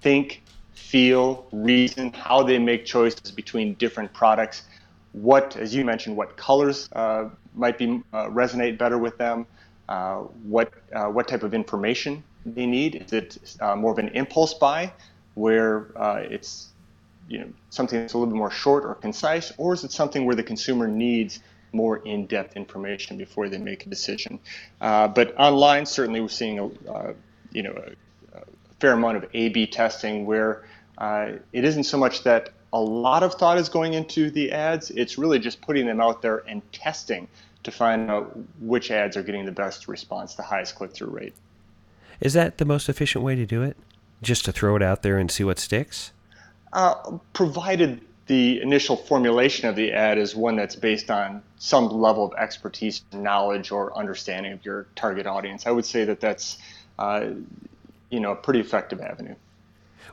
think, 0.00 0.42
feel, 0.74 1.46
reason, 1.52 2.12
how 2.12 2.42
they 2.42 2.58
make 2.58 2.84
choices 2.84 3.30
between 3.30 3.74
different 3.74 4.12
products, 4.12 4.62
what, 5.12 5.56
as 5.56 5.74
you 5.74 5.84
mentioned, 5.84 6.16
what 6.16 6.36
colors 6.36 6.88
uh, 6.92 7.28
might 7.54 7.78
be 7.78 8.02
uh, 8.12 8.26
resonate 8.26 8.78
better 8.78 8.98
with 8.98 9.16
them, 9.18 9.46
uh, 9.88 10.16
what 10.44 10.72
uh, 10.92 11.06
what 11.06 11.28
type 11.28 11.42
of 11.42 11.52
information 11.52 12.22
they 12.44 12.66
need. 12.66 13.04
Is 13.06 13.12
it 13.12 13.56
more 13.76 13.92
of 13.92 13.98
an 13.98 14.08
impulse 14.08 14.54
buy, 14.54 14.92
where 15.34 15.86
it's 16.30 16.72
you 17.28 17.38
know 17.38 17.48
something 17.70 18.00
that's 18.00 18.12
a 18.12 18.18
little 18.18 18.32
bit 18.32 18.36
more 18.36 18.50
short 18.50 18.84
or 18.84 18.94
concise, 18.94 19.52
or 19.56 19.74
is 19.74 19.84
it 19.84 19.92
something 19.92 20.24
where 20.24 20.36
the 20.36 20.42
consumer 20.42 20.86
needs 20.86 21.40
more 21.72 21.98
in-depth 21.98 22.56
information 22.56 23.16
before 23.16 23.48
they 23.48 23.58
make 23.58 23.86
a 23.86 23.88
decision? 23.88 24.38
Uh, 24.80 25.08
but 25.08 25.34
online, 25.38 25.86
certainly, 25.86 26.20
we're 26.20 26.28
seeing 26.28 26.58
a 26.58 26.66
uh, 26.90 27.12
you 27.52 27.62
know 27.62 27.72
a, 27.72 28.38
a, 28.38 28.42
fair 28.80 28.92
amount 28.92 29.16
of 29.16 29.26
A/B 29.32 29.66
testing 29.68 30.26
where 30.26 30.64
uh, 30.98 31.32
it 31.52 31.64
isn't 31.64 31.84
so 31.84 31.96
much 31.96 32.22
that 32.24 32.50
a 32.72 32.80
lot 32.80 33.22
of 33.22 33.34
thought 33.34 33.58
is 33.58 33.68
going 33.68 33.94
into 33.94 34.30
the 34.30 34.52
ads; 34.52 34.90
it's 34.90 35.16
really 35.18 35.38
just 35.38 35.60
putting 35.60 35.86
them 35.86 36.00
out 36.00 36.22
there 36.22 36.42
and 36.46 36.60
testing 36.72 37.28
to 37.62 37.70
find 37.70 38.10
out 38.10 38.36
which 38.60 38.90
ads 38.90 39.16
are 39.16 39.22
getting 39.22 39.46
the 39.46 39.52
best 39.52 39.86
response, 39.86 40.34
the 40.34 40.42
highest 40.42 40.74
click-through 40.74 41.10
rate. 41.10 41.34
Is 42.22 42.34
that 42.34 42.58
the 42.58 42.64
most 42.64 42.88
efficient 42.88 43.24
way 43.24 43.34
to 43.34 43.44
do 43.44 43.62
it? 43.62 43.76
Just 44.22 44.44
to 44.44 44.52
throw 44.52 44.76
it 44.76 44.82
out 44.82 45.02
there 45.02 45.18
and 45.18 45.28
see 45.28 45.42
what 45.42 45.58
sticks? 45.58 46.12
Uh, 46.72 47.18
provided 47.32 48.00
the 48.28 48.62
initial 48.62 48.96
formulation 48.96 49.68
of 49.68 49.74
the 49.74 49.92
ad 49.92 50.18
is 50.18 50.34
one 50.36 50.54
that's 50.54 50.76
based 50.76 51.10
on 51.10 51.42
some 51.58 51.88
level 51.88 52.24
of 52.24 52.32
expertise, 52.38 53.02
knowledge, 53.12 53.72
or 53.72 53.96
understanding 53.98 54.52
of 54.52 54.64
your 54.64 54.86
target 54.94 55.26
audience. 55.26 55.66
I 55.66 55.72
would 55.72 55.84
say 55.84 56.04
that 56.04 56.20
that's, 56.20 56.58
uh, 57.00 57.30
you 58.10 58.20
know, 58.20 58.30
a 58.30 58.36
pretty 58.36 58.60
effective 58.60 59.00
avenue. 59.00 59.34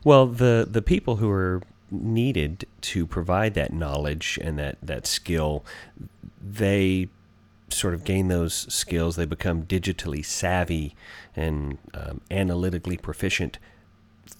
Well, 0.04 0.26
the 0.26 0.68
the 0.70 0.82
people 0.82 1.18
who 1.18 1.30
are 1.30 1.62
needed 1.92 2.66
to 2.82 3.06
provide 3.06 3.54
that 3.54 3.72
knowledge 3.72 4.40
and 4.42 4.58
that 4.58 4.78
that 4.82 5.06
skill, 5.06 5.64
they 6.42 7.10
sort 7.74 7.94
of 7.94 8.04
gain 8.04 8.28
those 8.28 8.54
skills. 8.74 9.16
They 9.16 9.26
become 9.26 9.64
digitally 9.64 10.24
savvy 10.24 10.96
and 11.36 11.78
um, 11.94 12.22
analytically 12.32 12.98
proficient 12.98 13.60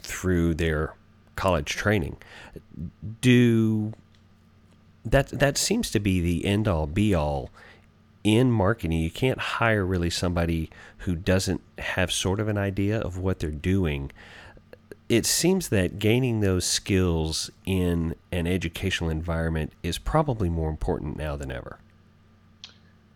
through 0.02 0.56
their 0.56 0.94
college 1.36 1.76
training. 1.76 2.18
Do 3.22 3.94
that 5.06 5.30
that 5.30 5.58
seems 5.58 5.90
to 5.92 6.00
be 6.00 6.20
the 6.20 6.46
end 6.46 6.68
all 6.68 6.86
be 6.86 7.14
all 7.14 7.50
in 8.24 8.52
marketing. 8.52 9.00
You 9.00 9.12
can't 9.12 9.40
hire 9.40 9.86
really 9.86 10.10
somebody 10.10 10.70
who 11.00 11.16
doesn't 11.16 11.62
have 11.78 12.12
sort 12.12 12.40
of 12.40 12.48
an 12.48 12.58
idea 12.58 13.00
of 13.00 13.18
what 13.18 13.40
they're 13.40 13.52
doing. 13.52 14.12
It 15.08 15.26
seems 15.26 15.70
that 15.70 15.98
gaining 15.98 16.42
those 16.42 16.66
skills 16.66 17.50
in 17.66 18.16
an 18.32 18.46
educational 18.46 19.10
environment 19.10 19.74
is 19.82 19.98
probably 19.98 20.50
more 20.50 20.70
important 20.70 21.18
now 21.18 21.36
than 21.36 21.52
ever. 21.52 21.80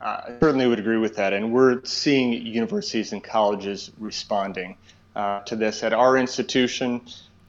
I 0.03 0.33
certainly 0.41 0.67
would 0.67 0.79
agree 0.79 0.97
with 0.97 1.15
that, 1.15 1.31
and 1.31 1.53
we're 1.53 1.83
seeing 1.85 2.33
universities 2.33 3.13
and 3.13 3.23
colleges 3.23 3.89
responding 3.97 4.75
uh, 5.15 5.39
to 5.43 5.55
this. 5.55 5.81
At 5.81 5.93
our 5.93 6.17
institution, 6.17 7.01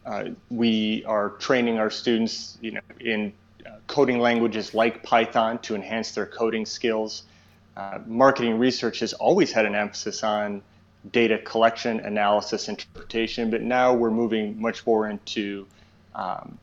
uh, 0.06 0.26
we 0.50 1.04
are 1.04 1.30
training 1.30 1.78
our 1.78 1.90
students, 1.90 2.56
you 2.60 2.70
know, 2.72 2.80
in 3.00 3.32
uh, 3.66 3.70
coding 3.88 4.20
languages 4.20 4.72
like 4.72 5.02
Python 5.02 5.58
to 5.62 5.74
enhance 5.74 6.12
their 6.12 6.26
coding 6.26 6.64
skills. 6.64 7.24
Uh, 7.76 7.98
marketing 8.06 8.56
research 8.60 9.00
has 9.00 9.14
always 9.14 9.50
had 9.50 9.66
an 9.66 9.74
emphasis 9.74 10.22
on 10.22 10.62
data 11.10 11.38
collection, 11.38 11.98
analysis, 12.00 12.68
interpretation, 12.68 13.50
but 13.50 13.62
now 13.62 13.92
we're 13.92 14.12
moving 14.12 14.60
much 14.60 14.86
more 14.86 15.08
into, 15.08 15.66
um, 16.14 16.56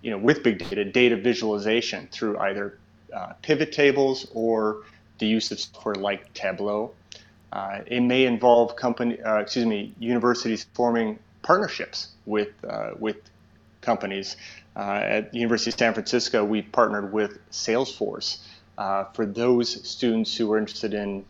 you 0.00 0.12
know, 0.12 0.18
with 0.18 0.44
big 0.44 0.60
data, 0.60 0.84
data 0.84 1.16
visualization 1.16 2.08
through 2.12 2.38
either 2.38 2.78
uh, 3.12 3.32
pivot 3.42 3.72
tables 3.72 4.28
or 4.32 4.84
the 5.18 5.26
use 5.26 5.50
of 5.50 5.60
software 5.60 5.94
like 5.94 6.32
Tableau. 6.34 6.92
Uh, 7.52 7.80
it 7.86 8.00
may 8.00 8.26
involve 8.26 8.74
company, 8.74 9.20
uh, 9.22 9.38
excuse 9.38 9.64
me, 9.64 9.94
universities 9.98 10.66
forming 10.74 11.18
partnerships 11.42 12.08
with 12.26 12.48
uh, 12.68 12.90
with 12.98 13.16
companies. 13.80 14.36
Uh, 14.76 15.00
at 15.04 15.32
the 15.32 15.38
University 15.38 15.70
of 15.70 15.78
San 15.78 15.94
Francisco, 15.94 16.44
we 16.44 16.62
partnered 16.62 17.12
with 17.12 17.38
Salesforce 17.52 18.38
uh, 18.76 19.04
for 19.12 19.24
those 19.24 19.88
students 19.88 20.36
who 20.36 20.52
are 20.52 20.58
interested 20.58 20.94
in 20.94 21.24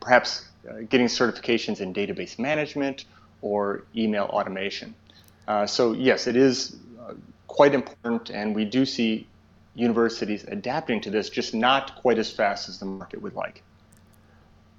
perhaps 0.00 0.46
getting 0.90 1.06
certifications 1.06 1.80
in 1.80 1.94
database 1.94 2.38
management 2.38 3.06
or 3.40 3.84
email 3.96 4.24
automation. 4.24 4.94
So 5.66 5.92
yes, 5.92 6.26
it 6.26 6.36
is 6.36 6.76
quite 7.46 7.72
important, 7.72 8.28
and 8.28 8.54
we 8.54 8.66
do 8.66 8.84
see 8.84 9.26
universities 9.74 10.44
adapting 10.48 11.00
to 11.02 11.10
this, 11.10 11.28
just 11.28 11.54
not 11.54 11.96
quite 11.96 12.18
as 12.18 12.30
fast 12.30 12.68
as 12.68 12.78
the 12.78 12.86
market 12.86 13.20
would 13.22 13.34
like. 13.34 13.62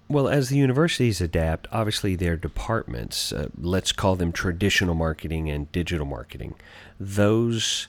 Well, 0.08 0.28
as 0.28 0.50
the 0.50 0.58
universities 0.58 1.20
adapt, 1.20 1.68
obviously 1.72 2.16
their 2.16 2.38
departments, 2.38 3.34
uh, 3.34 3.50
let's 3.60 3.92
call 3.92 4.16
them 4.16 4.32
traditional 4.32 4.94
marketing 4.94 5.50
and 5.50 5.72
digital 5.72 6.06
marketing, 6.06 6.54
those 7.00 7.88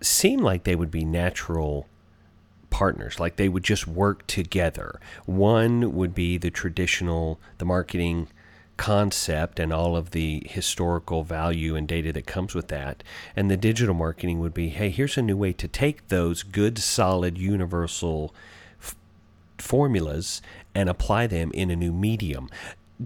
seem 0.00 0.40
like 0.40 0.62
they 0.62 0.76
would 0.76 0.92
be 0.92 1.04
natural 1.04 1.88
partners, 2.70 3.18
like 3.18 3.36
they 3.36 3.48
would 3.48 3.64
just 3.64 3.88
work 3.88 4.24
together. 4.28 5.00
One 5.26 5.94
would 5.94 6.14
be 6.14 6.38
the 6.38 6.50
traditional, 6.50 7.40
the 7.58 7.64
marketing 7.64 8.28
concept 8.78 9.60
and 9.60 9.72
all 9.72 9.96
of 9.96 10.12
the 10.12 10.42
historical 10.46 11.24
value 11.24 11.76
and 11.76 11.86
data 11.86 12.12
that 12.14 12.26
comes 12.26 12.54
with 12.54 12.68
that. 12.68 13.04
And 13.36 13.50
the 13.50 13.56
digital 13.58 13.94
marketing 13.94 14.38
would 14.38 14.54
be 14.54 14.70
hey, 14.70 14.88
here's 14.88 15.18
a 15.18 15.22
new 15.22 15.36
way 15.36 15.52
to 15.52 15.68
take 15.68 16.08
those 16.08 16.42
good, 16.42 16.78
solid, 16.78 17.36
universal 17.36 18.34
formulas 19.58 20.40
and 20.74 20.88
apply 20.88 21.26
them 21.26 21.50
in 21.52 21.70
a 21.70 21.76
new 21.76 21.92
medium. 21.92 22.48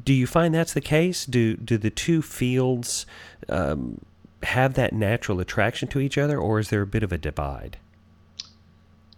Do 0.05 0.13
you 0.13 0.27
find 0.27 0.55
that's 0.55 0.75
the 0.75 0.81
case? 0.81 1.27
Do 1.27 1.57
do 1.57 1.77
the 1.77 1.91
two 1.91 2.23
fields 2.23 3.05
um, 3.49 4.01
have 4.45 4.75
that 4.75 4.93
natural 4.93 5.41
attraction 5.41 5.89
to 5.89 6.01
each 6.01 6.17
other, 6.17 6.39
or 6.39 6.59
is 6.59 6.71
there 6.71 6.83
a 6.83 6.87
bit 6.87 7.03
of 7.03 7.13
a 7.13 7.19
divide? 7.19 7.79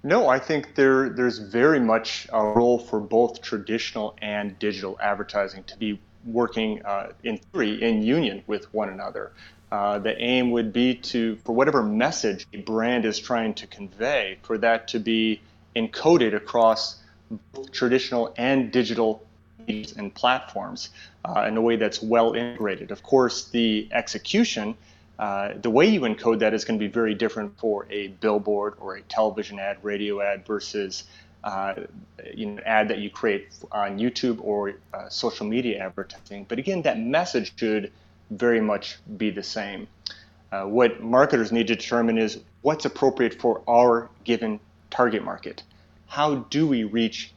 No, 0.02 0.28
I 0.28 0.38
think 0.38 0.75
there 0.75 1.08
there's 1.08 1.38
very 1.38 1.80
much 1.80 2.28
a 2.32 2.42
role 2.42 2.78
for 2.78 3.00
both 3.00 3.40
traditional 3.40 4.16
and 4.20 4.58
digital 4.58 4.99
advertising 5.00 5.64
to 5.64 5.78
be 5.78 6.00
working 6.26 6.85
uh, 6.85 7.12
in 7.23 7.38
theory 7.38 7.83
in 7.83 8.02
union 8.02 8.43
with 8.47 8.73
one 8.73 8.88
another. 8.88 9.33
Uh, 9.73 9.99
the 9.99 10.16
aim 10.23 10.50
would 10.52 10.73
be 10.73 10.95
to, 10.95 11.37
for 11.45 11.52
whatever 11.52 11.83
message 11.83 12.47
a 12.52 12.59
brand 12.59 13.04
is 13.04 13.19
trying 13.19 13.54
to 13.54 13.66
convey, 13.66 14.38
for 14.43 14.57
that 14.59 14.88
to 14.88 15.00
be 15.00 15.40
encoded 15.75 16.35
across 16.35 16.97
both 17.52 17.73
traditional 17.73 18.33
and 18.37 18.71
digital 18.71 19.26
mediums 19.66 19.93
and 19.97 20.14
platforms 20.14 20.90
uh, 21.25 21.47
in 21.49 21.57
a 21.57 21.61
way 21.61 21.76
that's 21.76 22.02
well 22.02 22.35
integrated. 22.35 22.90
Of 22.90 23.02
course, 23.02 23.49
the 23.49 23.88
execution, 23.90 24.76
uh, 25.19 25.54
the 25.61 25.71
way 25.71 25.87
you 25.87 26.00
encode 26.02 26.40
that 26.40 26.54
is 26.54 26.64
going 26.64 26.78
to 26.78 26.87
be 26.87 26.93
very 26.93 27.14
different 27.14 27.59
for 27.59 27.87
a 27.90 28.09
billboard 28.09 28.75
or 28.78 28.97
a 28.97 29.02
television 29.02 29.59
ad, 29.59 29.78
radio 29.83 30.21
ad 30.21 30.47
versus 30.47 31.04
uh, 31.44 31.74
you 32.34 32.46
know, 32.46 32.62
ad 32.64 32.88
that 32.88 32.98
you 32.98 33.10
create 33.10 33.48
on 33.70 33.98
YouTube 33.98 34.38
or 34.40 34.72
uh, 34.94 35.08
social 35.10 35.46
media 35.46 35.78
advertising. 35.84 36.46
But 36.48 36.58
again, 36.58 36.82
that 36.82 36.98
message 36.98 37.52
should 37.56 37.92
very 38.30 38.62
much 38.62 38.98
be 39.18 39.30
the 39.30 39.42
same. 39.42 39.86
Uh, 40.50 40.64
what 40.64 41.02
marketers 41.02 41.52
need 41.52 41.66
to 41.66 41.76
determine 41.76 42.16
is 42.16 42.40
what's 42.62 42.86
appropriate 42.86 43.40
for 43.40 43.62
our 43.68 44.08
given 44.24 44.58
target 44.90 45.22
market. 45.22 45.62
How 46.06 46.36
do 46.36 46.66
we 46.66 46.84
reach 46.84 47.32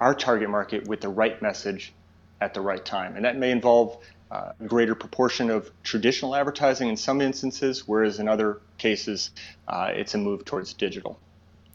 our 0.00 0.14
target 0.14 0.50
market 0.50 0.88
with 0.88 1.00
the 1.00 1.08
right 1.08 1.40
message 1.40 1.92
at 2.40 2.54
the 2.54 2.60
right 2.60 2.84
time? 2.84 3.14
And 3.14 3.24
that 3.24 3.36
may 3.36 3.52
involve 3.52 3.98
uh, 4.32 4.52
a 4.58 4.64
greater 4.64 4.96
proportion 4.96 5.50
of 5.50 5.70
traditional 5.84 6.34
advertising 6.34 6.88
in 6.88 6.96
some 6.96 7.20
instances, 7.20 7.86
whereas 7.86 8.18
in 8.18 8.26
other 8.26 8.60
cases, 8.78 9.30
uh, 9.68 9.90
it's 9.92 10.14
a 10.14 10.18
move 10.18 10.44
towards 10.44 10.74
digital. 10.74 11.20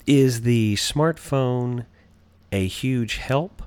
Is 0.09 0.41
the 0.41 0.73
smartphone 0.73 1.85
a 2.51 2.65
huge 2.65 3.17
help 3.17 3.61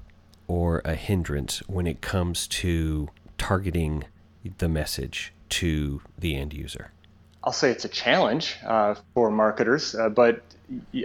or 0.48 0.82
a 0.84 0.96
hindrance 0.96 1.62
when 1.68 1.86
it 1.86 2.00
comes 2.00 2.48
to 2.48 3.10
targeting 3.38 4.02
the 4.58 4.68
message 4.68 5.32
to 5.50 6.02
the 6.18 6.34
end 6.34 6.52
user? 6.52 6.90
I'll 7.44 7.52
say 7.52 7.70
it's 7.70 7.84
a 7.84 7.88
challenge 7.88 8.56
uh, 8.66 8.96
for 9.14 9.30
marketers, 9.30 9.94
uh, 9.94 10.08
but 10.08 10.42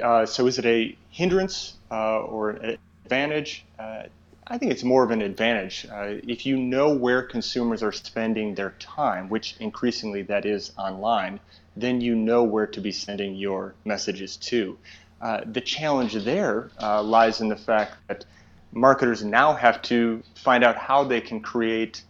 uh, 0.01 0.25
so 0.25 0.47
is 0.47 0.57
it 0.57 0.65
a 0.65 0.97
hindrance 1.11 1.75
uh, 1.91 2.21
or 2.21 2.49
an 2.49 2.79
advantage? 3.05 3.63
Uh, 3.77 4.05
I 4.47 4.57
think 4.57 4.71
it's 4.71 4.83
more 4.83 5.03
of 5.03 5.11
an 5.11 5.21
advantage. 5.21 5.85
Uh, 5.85 6.15
if 6.27 6.47
you 6.47 6.57
know 6.57 6.95
where 6.95 7.21
consumers 7.21 7.83
are 7.83 7.91
spending 7.91 8.55
their 8.55 8.71
time, 8.79 9.29
which 9.29 9.55
increasingly 9.59 10.23
that 10.23 10.47
is 10.47 10.71
online, 10.79 11.39
then 11.75 12.01
you 12.01 12.15
know 12.15 12.43
where 12.43 12.65
to 12.65 12.81
be 12.81 12.91
sending 12.91 13.35
your 13.35 13.75
messages 13.85 14.35
to. 14.37 14.79
Uh, 15.21 15.41
the 15.51 15.61
challenge 15.61 16.13
there 16.13 16.69
uh, 16.81 17.01
lies 17.01 17.41
in 17.41 17.49
the 17.49 17.55
fact 17.55 17.95
that 18.07 18.25
marketers 18.71 19.23
now 19.23 19.53
have 19.53 19.81
to 19.81 20.21
find 20.35 20.63
out 20.63 20.75
how 20.75 21.03
they 21.03 21.21
can 21.21 21.39
create 21.39 22.03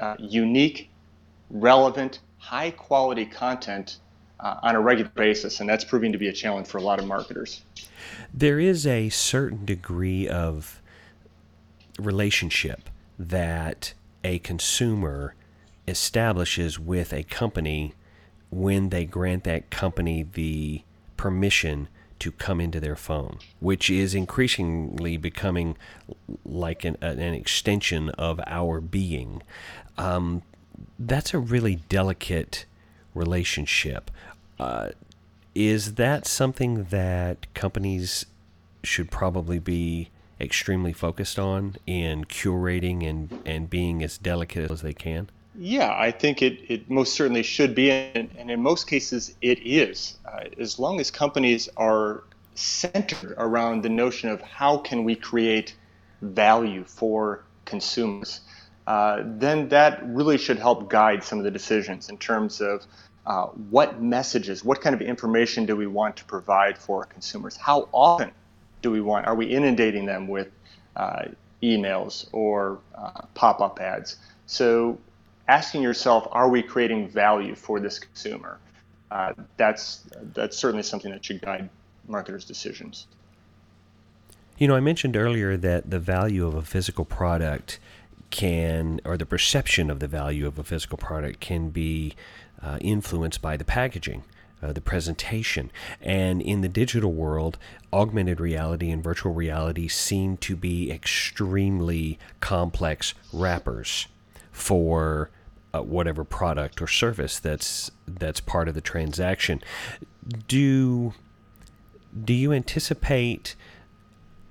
uh, 0.00 0.16
unique, 0.18 0.88
relevant, 1.50 2.20
high 2.38 2.70
quality 2.70 3.26
content 3.26 3.98
uh, 4.40 4.56
on 4.62 4.74
a 4.74 4.80
regular 4.80 5.10
basis, 5.14 5.60
and 5.60 5.68
that's 5.68 5.84
proving 5.84 6.12
to 6.12 6.18
be 6.18 6.28
a 6.28 6.32
challenge 6.32 6.66
for 6.66 6.78
a 6.78 6.82
lot 6.82 6.98
of 6.98 7.06
marketers. 7.06 7.62
There 8.32 8.58
is 8.58 8.86
a 8.86 9.08
certain 9.10 9.64
degree 9.64 10.26
of 10.28 10.80
relationship 11.98 12.90
that 13.18 13.94
a 14.22 14.38
consumer 14.40 15.34
establishes 15.86 16.78
with 16.78 17.12
a 17.12 17.22
company 17.24 17.94
when 18.50 18.88
they 18.88 19.04
grant 19.04 19.44
that 19.44 19.70
company 19.70 20.22
the 20.22 20.82
permission 21.16 21.88
to 22.18 22.32
come 22.32 22.60
into 22.60 22.80
their 22.80 22.96
phone, 22.96 23.38
which 23.60 23.90
is 23.90 24.14
increasingly 24.14 25.16
becoming 25.16 25.76
like 26.44 26.84
an, 26.84 26.96
an 27.00 27.20
extension 27.20 28.10
of 28.10 28.40
our 28.46 28.80
being. 28.80 29.42
Um, 29.98 30.42
that's 30.98 31.34
a 31.34 31.38
really 31.38 31.76
delicate 31.88 32.64
relationship. 33.14 34.10
Uh, 34.58 34.90
is 35.54 35.94
that 35.94 36.26
something 36.26 36.84
that 36.84 37.52
companies 37.54 38.26
should 38.82 39.10
probably 39.10 39.58
be 39.58 40.10
extremely 40.40 40.92
focused 40.92 41.38
on 41.38 41.76
in 41.86 42.24
curating 42.24 43.08
and, 43.08 43.40
and 43.46 43.70
being 43.70 44.02
as 44.02 44.18
delicate 44.18 44.70
as 44.70 44.82
they 44.82 44.92
can? 44.92 45.30
Yeah, 45.56 45.94
I 45.96 46.10
think 46.10 46.42
it, 46.42 46.58
it 46.68 46.90
most 46.90 47.14
certainly 47.14 47.42
should 47.42 47.74
be, 47.74 47.90
and, 47.90 48.28
and 48.36 48.50
in 48.50 48.60
most 48.60 48.88
cases 48.88 49.34
it 49.40 49.60
is. 49.64 50.16
Uh, 50.26 50.44
as 50.58 50.78
long 50.78 51.00
as 51.00 51.10
companies 51.10 51.68
are 51.76 52.24
centered 52.54 53.34
around 53.36 53.82
the 53.82 53.88
notion 53.88 54.30
of 54.30 54.40
how 54.40 54.78
can 54.78 55.04
we 55.04 55.14
create 55.14 55.76
value 56.22 56.84
for 56.84 57.44
consumers, 57.64 58.40
uh, 58.86 59.22
then 59.24 59.68
that 59.68 60.04
really 60.06 60.38
should 60.38 60.58
help 60.58 60.90
guide 60.90 61.22
some 61.22 61.38
of 61.38 61.44
the 61.44 61.50
decisions 61.50 62.08
in 62.08 62.18
terms 62.18 62.60
of 62.60 62.84
uh, 63.26 63.46
what 63.70 64.02
messages, 64.02 64.64
what 64.64 64.80
kind 64.80 64.94
of 64.94 65.00
information 65.00 65.66
do 65.66 65.76
we 65.76 65.86
want 65.86 66.16
to 66.16 66.24
provide 66.24 66.76
for 66.76 67.04
consumers? 67.04 67.56
How 67.56 67.88
often 67.92 68.32
do 68.82 68.90
we 68.90 69.00
want? 69.00 69.26
Are 69.26 69.34
we 69.34 69.46
inundating 69.46 70.04
them 70.04 70.28
with 70.28 70.48
uh, 70.96 71.26
emails 71.62 72.26
or 72.32 72.78
uh, 72.94 73.22
pop-up 73.34 73.80
ads? 73.80 74.16
So 74.46 74.98
asking 75.48 75.82
yourself, 75.82 76.26
are 76.32 76.48
we 76.48 76.62
creating 76.62 77.08
value 77.08 77.54
for 77.54 77.80
this 77.80 77.98
consumer? 77.98 78.58
Uh, 79.10 79.32
that's 79.56 80.04
that's 80.32 80.56
certainly 80.56 80.82
something 80.82 81.12
that 81.12 81.24
should 81.24 81.40
guide 81.40 81.68
marketers' 82.08 82.44
decisions. 82.44 83.06
You 84.58 84.68
know, 84.68 84.76
I 84.76 84.80
mentioned 84.80 85.16
earlier 85.16 85.56
that 85.56 85.90
the 85.90 85.98
value 85.98 86.46
of 86.46 86.54
a 86.54 86.62
physical 86.62 87.04
product 87.04 87.78
can, 88.30 89.00
or 89.04 89.16
the 89.16 89.26
perception 89.26 89.90
of 89.90 90.00
the 90.00 90.08
value 90.08 90.46
of 90.46 90.58
a 90.58 90.64
physical 90.64 90.98
product 90.98 91.40
can 91.40 91.70
be 91.70 92.14
uh, 92.62 92.78
influenced 92.80 93.42
by 93.42 93.56
the 93.56 93.64
packaging. 93.64 94.24
Uh, 94.62 94.72
the 94.72 94.80
presentation. 94.80 95.70
And 96.00 96.40
in 96.40 96.62
the 96.62 96.70
digital 96.70 97.12
world, 97.12 97.58
augmented 97.92 98.40
reality 98.40 98.90
and 98.90 99.04
virtual 99.04 99.34
reality 99.34 99.88
seem 99.88 100.38
to 100.38 100.56
be 100.56 100.90
extremely 100.90 102.18
complex 102.40 103.12
wrappers 103.30 104.06
for 104.54 105.30
uh, 105.74 105.82
whatever 105.82 106.24
product 106.24 106.80
or 106.80 106.86
service 106.86 107.38
that's 107.40 107.90
that's 108.06 108.40
part 108.40 108.68
of 108.68 108.74
the 108.74 108.80
transaction. 108.80 109.60
Do 110.48 111.12
do 112.24 112.32
you 112.32 112.52
anticipate 112.52 113.56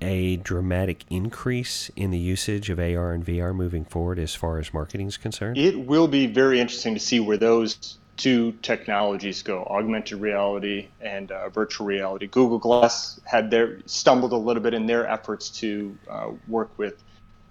a 0.02 0.36
dramatic 0.36 1.06
increase 1.10 1.90
in 1.96 2.12
the 2.12 2.20
usage 2.20 2.70
of 2.70 2.78
AR 2.78 3.14
and 3.14 3.26
VR 3.26 3.56
moving 3.56 3.86
forward 3.86 4.20
as 4.20 4.36
far 4.36 4.60
as 4.60 4.74
marketing 4.74 5.08
is 5.08 5.16
concerned? 5.16 5.58
It 5.58 5.80
will 5.80 6.10
be 6.10 6.28
very 6.28 6.60
interesting 6.60 6.94
to 6.94 7.00
see 7.00 7.22
where 7.22 7.38
those 7.38 7.98
two 8.18 8.52
technologies 8.62 9.42
go 9.42 9.64
augmented 9.64 10.20
reality 10.20 10.90
and 11.00 11.32
uh, 11.32 11.50
virtual 11.50 11.88
reality 11.88 12.28
google 12.28 12.60
glass 12.60 13.20
had 13.26 13.50
their 13.50 13.80
stumbled 13.88 14.32
a 14.32 14.38
little 14.38 14.62
bit 14.62 14.72
in 14.72 14.86
their 14.86 15.08
efforts 15.08 15.50
to 15.50 15.98
uh, 16.08 16.30
work 16.48 16.70
with 16.78 17.04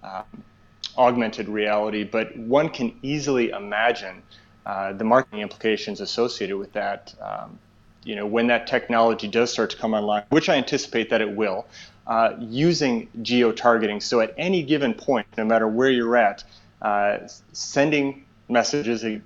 um, 0.03 0.23
augmented 0.97 1.49
reality, 1.49 2.03
but 2.03 2.35
one 2.37 2.69
can 2.69 2.97
easily 3.01 3.49
imagine 3.49 4.21
uh, 4.65 4.93
the 4.93 5.03
marketing 5.03 5.41
implications 5.41 6.01
associated 6.01 6.57
with 6.57 6.71
that. 6.73 7.13
Um, 7.21 7.59
you 8.03 8.15
know, 8.15 8.25
when 8.25 8.47
that 8.47 8.67
technology 8.67 9.27
does 9.27 9.51
start 9.51 9.69
to 9.69 9.77
come 9.77 9.93
online, 9.93 10.23
which 10.29 10.49
I 10.49 10.55
anticipate 10.55 11.09
that 11.09 11.21
it 11.21 11.31
will, 11.35 11.65
uh, 12.05 12.33
using 12.39 13.07
geo 13.21 13.51
targeting. 13.51 14.01
So 14.01 14.19
at 14.19 14.33
any 14.37 14.61
given 14.61 14.93
point, 14.93 15.25
no 15.37 15.45
matter 15.45 15.67
where 15.67 15.89
you're 15.89 16.17
at, 16.17 16.43
uh, 16.81 17.19
sending 17.53 18.25
messages, 18.49 19.03
you 19.03 19.21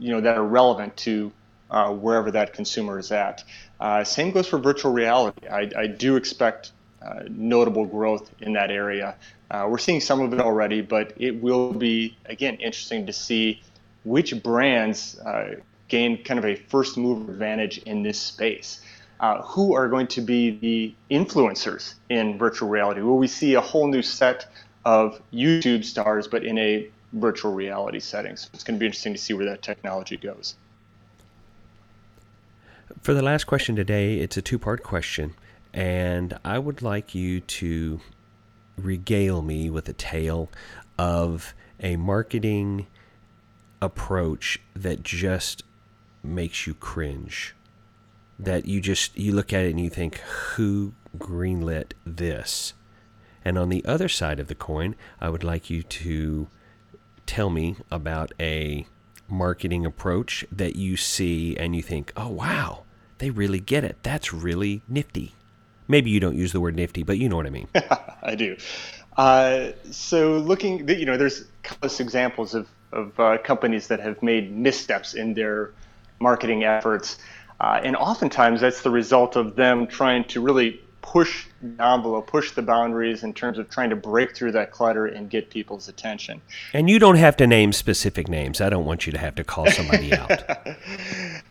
know, 0.00 0.20
that 0.20 0.36
are 0.36 0.44
relevant 0.44 0.96
to 0.98 1.32
uh, 1.70 1.90
wherever 1.90 2.30
that 2.30 2.52
consumer 2.52 2.98
is 2.98 3.10
at. 3.10 3.42
Uh, 3.80 4.04
same 4.04 4.30
goes 4.30 4.46
for 4.46 4.58
virtual 4.58 4.92
reality. 4.92 5.48
I, 5.48 5.70
I 5.76 5.86
do 5.86 6.16
expect 6.16 6.72
uh, 7.02 7.24
notable 7.28 7.86
growth 7.86 8.30
in 8.40 8.52
that 8.54 8.70
area. 8.70 9.16
Uh, 9.50 9.66
we're 9.68 9.78
seeing 9.78 10.00
some 10.00 10.20
of 10.20 10.32
it 10.32 10.40
already, 10.40 10.80
but 10.80 11.12
it 11.16 11.40
will 11.42 11.72
be, 11.72 12.16
again, 12.26 12.54
interesting 12.56 13.06
to 13.06 13.12
see 13.12 13.60
which 14.04 14.42
brands 14.42 15.18
uh, 15.20 15.56
gain 15.88 16.22
kind 16.24 16.38
of 16.38 16.44
a 16.44 16.56
first 16.56 16.96
mover 16.96 17.30
advantage 17.30 17.78
in 17.78 18.02
this 18.02 18.20
space. 18.20 18.80
Uh, 19.20 19.40
who 19.42 19.74
are 19.74 19.88
going 19.88 20.08
to 20.08 20.20
be 20.20 20.50
the 20.58 20.94
influencers 21.14 21.94
in 22.10 22.36
virtual 22.36 22.68
reality? 22.68 23.00
Will 23.00 23.16
we 23.16 23.28
see 23.28 23.54
a 23.54 23.60
whole 23.60 23.86
new 23.86 24.02
set 24.02 24.46
of 24.84 25.20
YouTube 25.32 25.84
stars, 25.84 26.26
but 26.26 26.44
in 26.44 26.58
a 26.58 26.88
virtual 27.12 27.52
reality 27.52 28.00
setting? 28.00 28.36
So 28.36 28.48
it's 28.52 28.64
going 28.64 28.76
to 28.76 28.80
be 28.80 28.86
interesting 28.86 29.14
to 29.14 29.18
see 29.20 29.32
where 29.32 29.46
that 29.46 29.62
technology 29.62 30.16
goes. 30.16 30.56
For 33.02 33.14
the 33.14 33.22
last 33.22 33.44
question 33.44 33.76
today, 33.76 34.18
it's 34.18 34.36
a 34.36 34.42
two 34.42 34.58
part 34.58 34.82
question, 34.82 35.34
and 35.72 36.38
I 36.44 36.58
would 36.58 36.82
like 36.82 37.14
you 37.14 37.40
to 37.40 38.00
regale 38.76 39.42
me 39.42 39.70
with 39.70 39.88
a 39.88 39.92
tale 39.92 40.50
of 40.98 41.54
a 41.80 41.96
marketing 41.96 42.86
approach 43.80 44.60
that 44.74 45.02
just 45.02 45.62
makes 46.22 46.66
you 46.66 46.74
cringe. 46.74 47.54
that 48.38 48.66
you 48.66 48.80
just 48.80 49.16
you 49.16 49.32
look 49.32 49.52
at 49.52 49.64
it 49.64 49.70
and 49.70 49.80
you 49.80 49.88
think 49.90 50.16
who 50.18 50.92
greenlit 51.16 51.92
this? 52.04 52.74
And 53.44 53.56
on 53.56 53.68
the 53.68 53.84
other 53.84 54.08
side 54.08 54.40
of 54.40 54.48
the 54.48 54.54
coin 54.54 54.96
i 55.20 55.28
would 55.28 55.44
like 55.44 55.70
you 55.70 55.82
to 55.82 56.48
tell 57.26 57.50
me 57.50 57.76
about 57.90 58.32
a 58.40 58.86
marketing 59.28 59.86
approach 59.86 60.44
that 60.50 60.76
you 60.76 60.96
see 60.96 61.56
and 61.56 61.76
you 61.76 61.82
think 61.82 62.12
oh 62.16 62.28
wow 62.28 62.84
they 63.18 63.30
really 63.30 63.60
get 63.60 63.84
it. 63.84 63.96
That's 64.02 64.32
really 64.32 64.82
nifty 64.88 65.34
maybe 65.88 66.10
you 66.10 66.20
don't 66.20 66.36
use 66.36 66.52
the 66.52 66.60
word 66.60 66.74
nifty 66.76 67.02
but 67.02 67.18
you 67.18 67.28
know 67.28 67.36
what 67.36 67.46
i 67.46 67.50
mean 67.50 67.68
i 68.22 68.34
do 68.34 68.56
uh, 69.16 69.70
so 69.92 70.38
looking 70.38 70.88
you 70.88 71.06
know 71.06 71.16
there's 71.16 71.44
countless 71.62 72.00
examples 72.00 72.52
of, 72.52 72.66
of 72.90 73.18
uh, 73.20 73.38
companies 73.38 73.86
that 73.86 74.00
have 74.00 74.20
made 74.24 74.50
missteps 74.50 75.14
in 75.14 75.34
their 75.34 75.70
marketing 76.18 76.64
efforts 76.64 77.18
uh, 77.60 77.80
and 77.84 77.94
oftentimes 77.96 78.60
that's 78.60 78.82
the 78.82 78.90
result 78.90 79.36
of 79.36 79.54
them 79.54 79.86
trying 79.86 80.24
to 80.24 80.40
really 80.40 80.80
push 81.04 81.46
the 81.60 81.84
envelope, 81.84 82.26
push 82.26 82.52
the 82.52 82.62
boundaries 82.62 83.24
in 83.24 83.34
terms 83.34 83.58
of 83.58 83.68
trying 83.68 83.90
to 83.90 83.96
break 83.96 84.34
through 84.34 84.50
that 84.50 84.70
clutter 84.70 85.06
and 85.06 85.28
get 85.28 85.50
people's 85.50 85.86
attention. 85.86 86.40
And 86.72 86.88
you 86.88 86.98
don't 86.98 87.16
have 87.16 87.36
to 87.36 87.46
name 87.46 87.74
specific 87.74 88.26
names. 88.26 88.60
I 88.62 88.70
don't 88.70 88.86
want 88.86 89.04
you 89.04 89.12
to 89.12 89.18
have 89.18 89.34
to 89.34 89.44
call 89.44 89.70
somebody 89.70 90.14
out. 90.14 90.42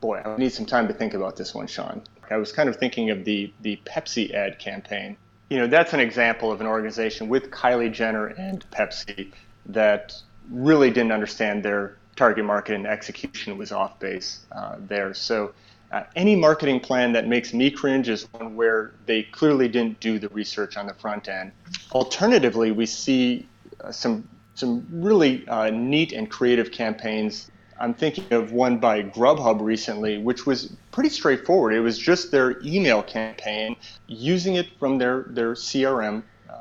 boy, 0.00 0.22
I 0.24 0.36
need 0.36 0.52
some 0.52 0.66
time 0.66 0.88
to 0.88 0.94
think 0.94 1.14
about 1.14 1.36
this 1.36 1.54
one, 1.54 1.66
Sean. 1.66 2.02
I 2.30 2.36
was 2.36 2.52
kind 2.52 2.68
of 2.68 2.76
thinking 2.76 3.10
of 3.10 3.24
the 3.24 3.52
the 3.62 3.80
Pepsi 3.84 4.32
ad 4.32 4.58
campaign. 4.58 5.16
You 5.48 5.58
know, 5.58 5.66
that's 5.66 5.94
an 5.94 6.00
example 6.00 6.52
of 6.52 6.60
an 6.60 6.66
organization 6.66 7.28
with 7.28 7.50
Kylie 7.50 7.92
Jenner 7.92 8.26
and 8.26 8.64
Pepsi 8.70 9.32
that 9.66 10.14
really 10.50 10.90
didn't 10.90 11.12
understand 11.12 11.62
their 11.62 11.96
target 12.16 12.44
market 12.44 12.74
and 12.74 12.86
execution 12.86 13.56
was 13.56 13.72
off 13.72 13.98
base 13.98 14.40
uh, 14.52 14.76
there. 14.78 15.14
So 15.14 15.52
uh, 15.92 16.02
any 16.16 16.36
marketing 16.36 16.80
plan 16.80 17.12
that 17.12 17.26
makes 17.26 17.54
me 17.54 17.70
cringe 17.70 18.08
is 18.08 18.24
one 18.32 18.56
where 18.56 18.92
they 19.06 19.22
clearly 19.22 19.68
didn't 19.68 20.00
do 20.00 20.18
the 20.18 20.28
research 20.30 20.76
on 20.76 20.86
the 20.86 20.94
front 20.94 21.28
end. 21.28 21.52
Alternatively, 21.92 22.72
we 22.72 22.84
see 22.84 23.46
uh, 23.82 23.90
some 23.90 24.28
some 24.54 24.84
really 24.90 25.46
uh, 25.48 25.70
neat 25.70 26.12
and 26.12 26.28
creative 26.28 26.72
campaigns. 26.72 27.50
I'm 27.80 27.94
thinking 27.94 28.32
of 28.32 28.52
one 28.52 28.78
by 28.78 29.02
Grubhub 29.02 29.60
recently, 29.60 30.18
which 30.18 30.46
was 30.46 30.72
pretty 30.90 31.10
straightforward. 31.10 31.74
It 31.74 31.80
was 31.80 31.98
just 31.98 32.30
their 32.30 32.60
email 32.64 33.02
campaign, 33.02 33.76
using 34.06 34.54
it 34.54 34.68
from 34.78 34.98
their 34.98 35.26
their 35.28 35.52
CRM, 35.52 36.22
uh, 36.48 36.54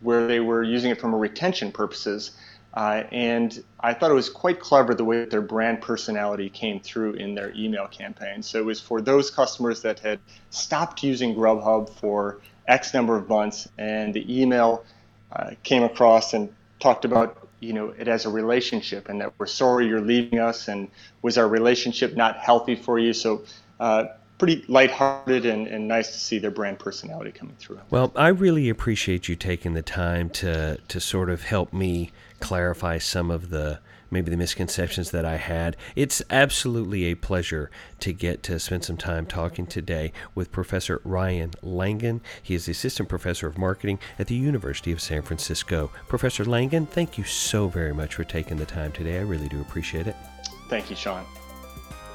where 0.00 0.26
they 0.26 0.40
were 0.40 0.62
using 0.62 0.90
it 0.90 1.00
from 1.00 1.14
a 1.14 1.16
retention 1.16 1.72
purposes. 1.72 2.32
Uh, 2.74 3.02
and 3.12 3.62
I 3.80 3.92
thought 3.92 4.10
it 4.10 4.14
was 4.14 4.30
quite 4.30 4.58
clever 4.58 4.94
the 4.94 5.04
way 5.04 5.20
that 5.20 5.30
their 5.30 5.42
brand 5.42 5.82
personality 5.82 6.48
came 6.48 6.80
through 6.80 7.14
in 7.14 7.34
their 7.34 7.52
email 7.54 7.86
campaign. 7.86 8.42
So 8.42 8.58
it 8.58 8.64
was 8.64 8.80
for 8.80 9.02
those 9.02 9.30
customers 9.30 9.82
that 9.82 9.98
had 9.98 10.20
stopped 10.48 11.02
using 11.02 11.34
Grubhub 11.34 11.90
for 11.90 12.40
X 12.66 12.94
number 12.94 13.16
of 13.16 13.28
months, 13.28 13.68
and 13.76 14.14
the 14.14 14.40
email 14.40 14.84
uh, 15.32 15.50
came 15.62 15.82
across 15.82 16.32
and 16.32 16.52
talked 16.80 17.04
about 17.04 17.41
you 17.62 17.72
know 17.72 17.94
it 17.98 18.08
as 18.08 18.26
a 18.26 18.28
relationship, 18.28 19.08
and 19.08 19.20
that 19.20 19.32
we're 19.38 19.46
sorry 19.46 19.86
you're 19.86 20.00
leaving 20.00 20.38
us, 20.38 20.68
and 20.68 20.88
was 21.22 21.38
our 21.38 21.48
relationship 21.48 22.16
not 22.16 22.36
healthy 22.36 22.76
for 22.76 22.98
you? 22.98 23.12
So. 23.12 23.44
Uh, 23.80 24.04
pretty 24.38 24.64
lighthearted 24.66 25.46
and, 25.46 25.68
and 25.68 25.86
nice 25.86 26.10
to 26.10 26.18
see 26.18 26.36
their 26.40 26.50
brand 26.50 26.76
personality 26.76 27.30
coming 27.30 27.54
through. 27.60 27.78
Well, 27.90 28.10
I 28.16 28.26
really 28.26 28.68
appreciate 28.68 29.28
you 29.28 29.36
taking 29.36 29.74
the 29.74 29.82
time 29.82 30.30
to 30.30 30.78
to 30.88 31.00
sort 31.00 31.30
of 31.30 31.44
help 31.44 31.72
me 31.72 32.10
clarify 32.40 32.98
some 32.98 33.30
of 33.30 33.50
the 33.50 33.78
maybe 34.12 34.30
the 34.30 34.36
misconceptions 34.36 35.10
that 35.10 35.24
I 35.24 35.36
had. 35.36 35.76
It's 35.96 36.22
absolutely 36.30 37.04
a 37.06 37.14
pleasure 37.14 37.70
to 38.00 38.12
get 38.12 38.42
to 38.44 38.58
spend 38.60 38.84
some 38.84 38.96
time 38.96 39.26
talking 39.26 39.66
today 39.66 40.12
with 40.34 40.52
Professor 40.52 41.00
Ryan 41.04 41.52
Langan. 41.62 42.20
He 42.42 42.54
is 42.54 42.66
the 42.66 42.72
assistant 42.72 43.08
professor 43.08 43.46
of 43.46 43.58
marketing 43.58 43.98
at 44.18 44.26
the 44.26 44.34
University 44.34 44.92
of 44.92 45.00
San 45.00 45.22
Francisco. 45.22 45.90
Professor 46.08 46.44
Langan, 46.44 46.86
thank 46.86 47.16
you 47.18 47.24
so 47.24 47.68
very 47.68 47.94
much 47.94 48.14
for 48.14 48.24
taking 48.24 48.58
the 48.58 48.66
time 48.66 48.92
today. 48.92 49.18
I 49.18 49.22
really 49.22 49.48
do 49.48 49.60
appreciate 49.60 50.06
it. 50.06 50.16
Thank 50.68 50.90
you, 50.90 50.96
Sean. 50.96 51.24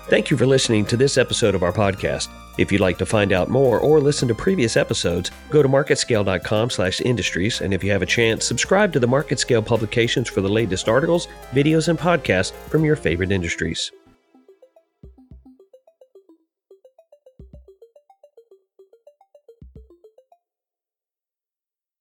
Thank 0.09 0.31
you 0.31 0.37
for 0.37 0.45
listening 0.45 0.85
to 0.85 0.95
this 0.95 1.17
episode 1.17 1.53
of 1.53 1.63
our 1.63 1.73
podcast. 1.73 2.29
If 2.57 2.71
you'd 2.71 2.79
like 2.79 2.97
to 2.99 3.05
find 3.05 3.33
out 3.33 3.49
more 3.49 3.79
or 3.79 3.99
listen 3.99 4.29
to 4.29 4.35
previous 4.35 4.77
episodes, 4.77 5.31
go 5.49 5.61
to 5.61 5.67
marketscale.com/industries 5.67 7.59
and 7.59 7.73
if 7.73 7.83
you 7.83 7.91
have 7.91 8.01
a 8.01 8.05
chance, 8.05 8.45
subscribe 8.45 8.93
to 8.93 9.01
the 9.01 9.07
MarketScale 9.07 9.65
publications 9.65 10.29
for 10.29 10.39
the 10.39 10.47
latest 10.47 10.87
articles, 10.87 11.27
videos 11.53 11.89
and 11.89 11.99
podcasts 11.99 12.53
from 12.69 12.85
your 12.85 12.95
favorite 12.95 13.33
industries. 13.33 13.91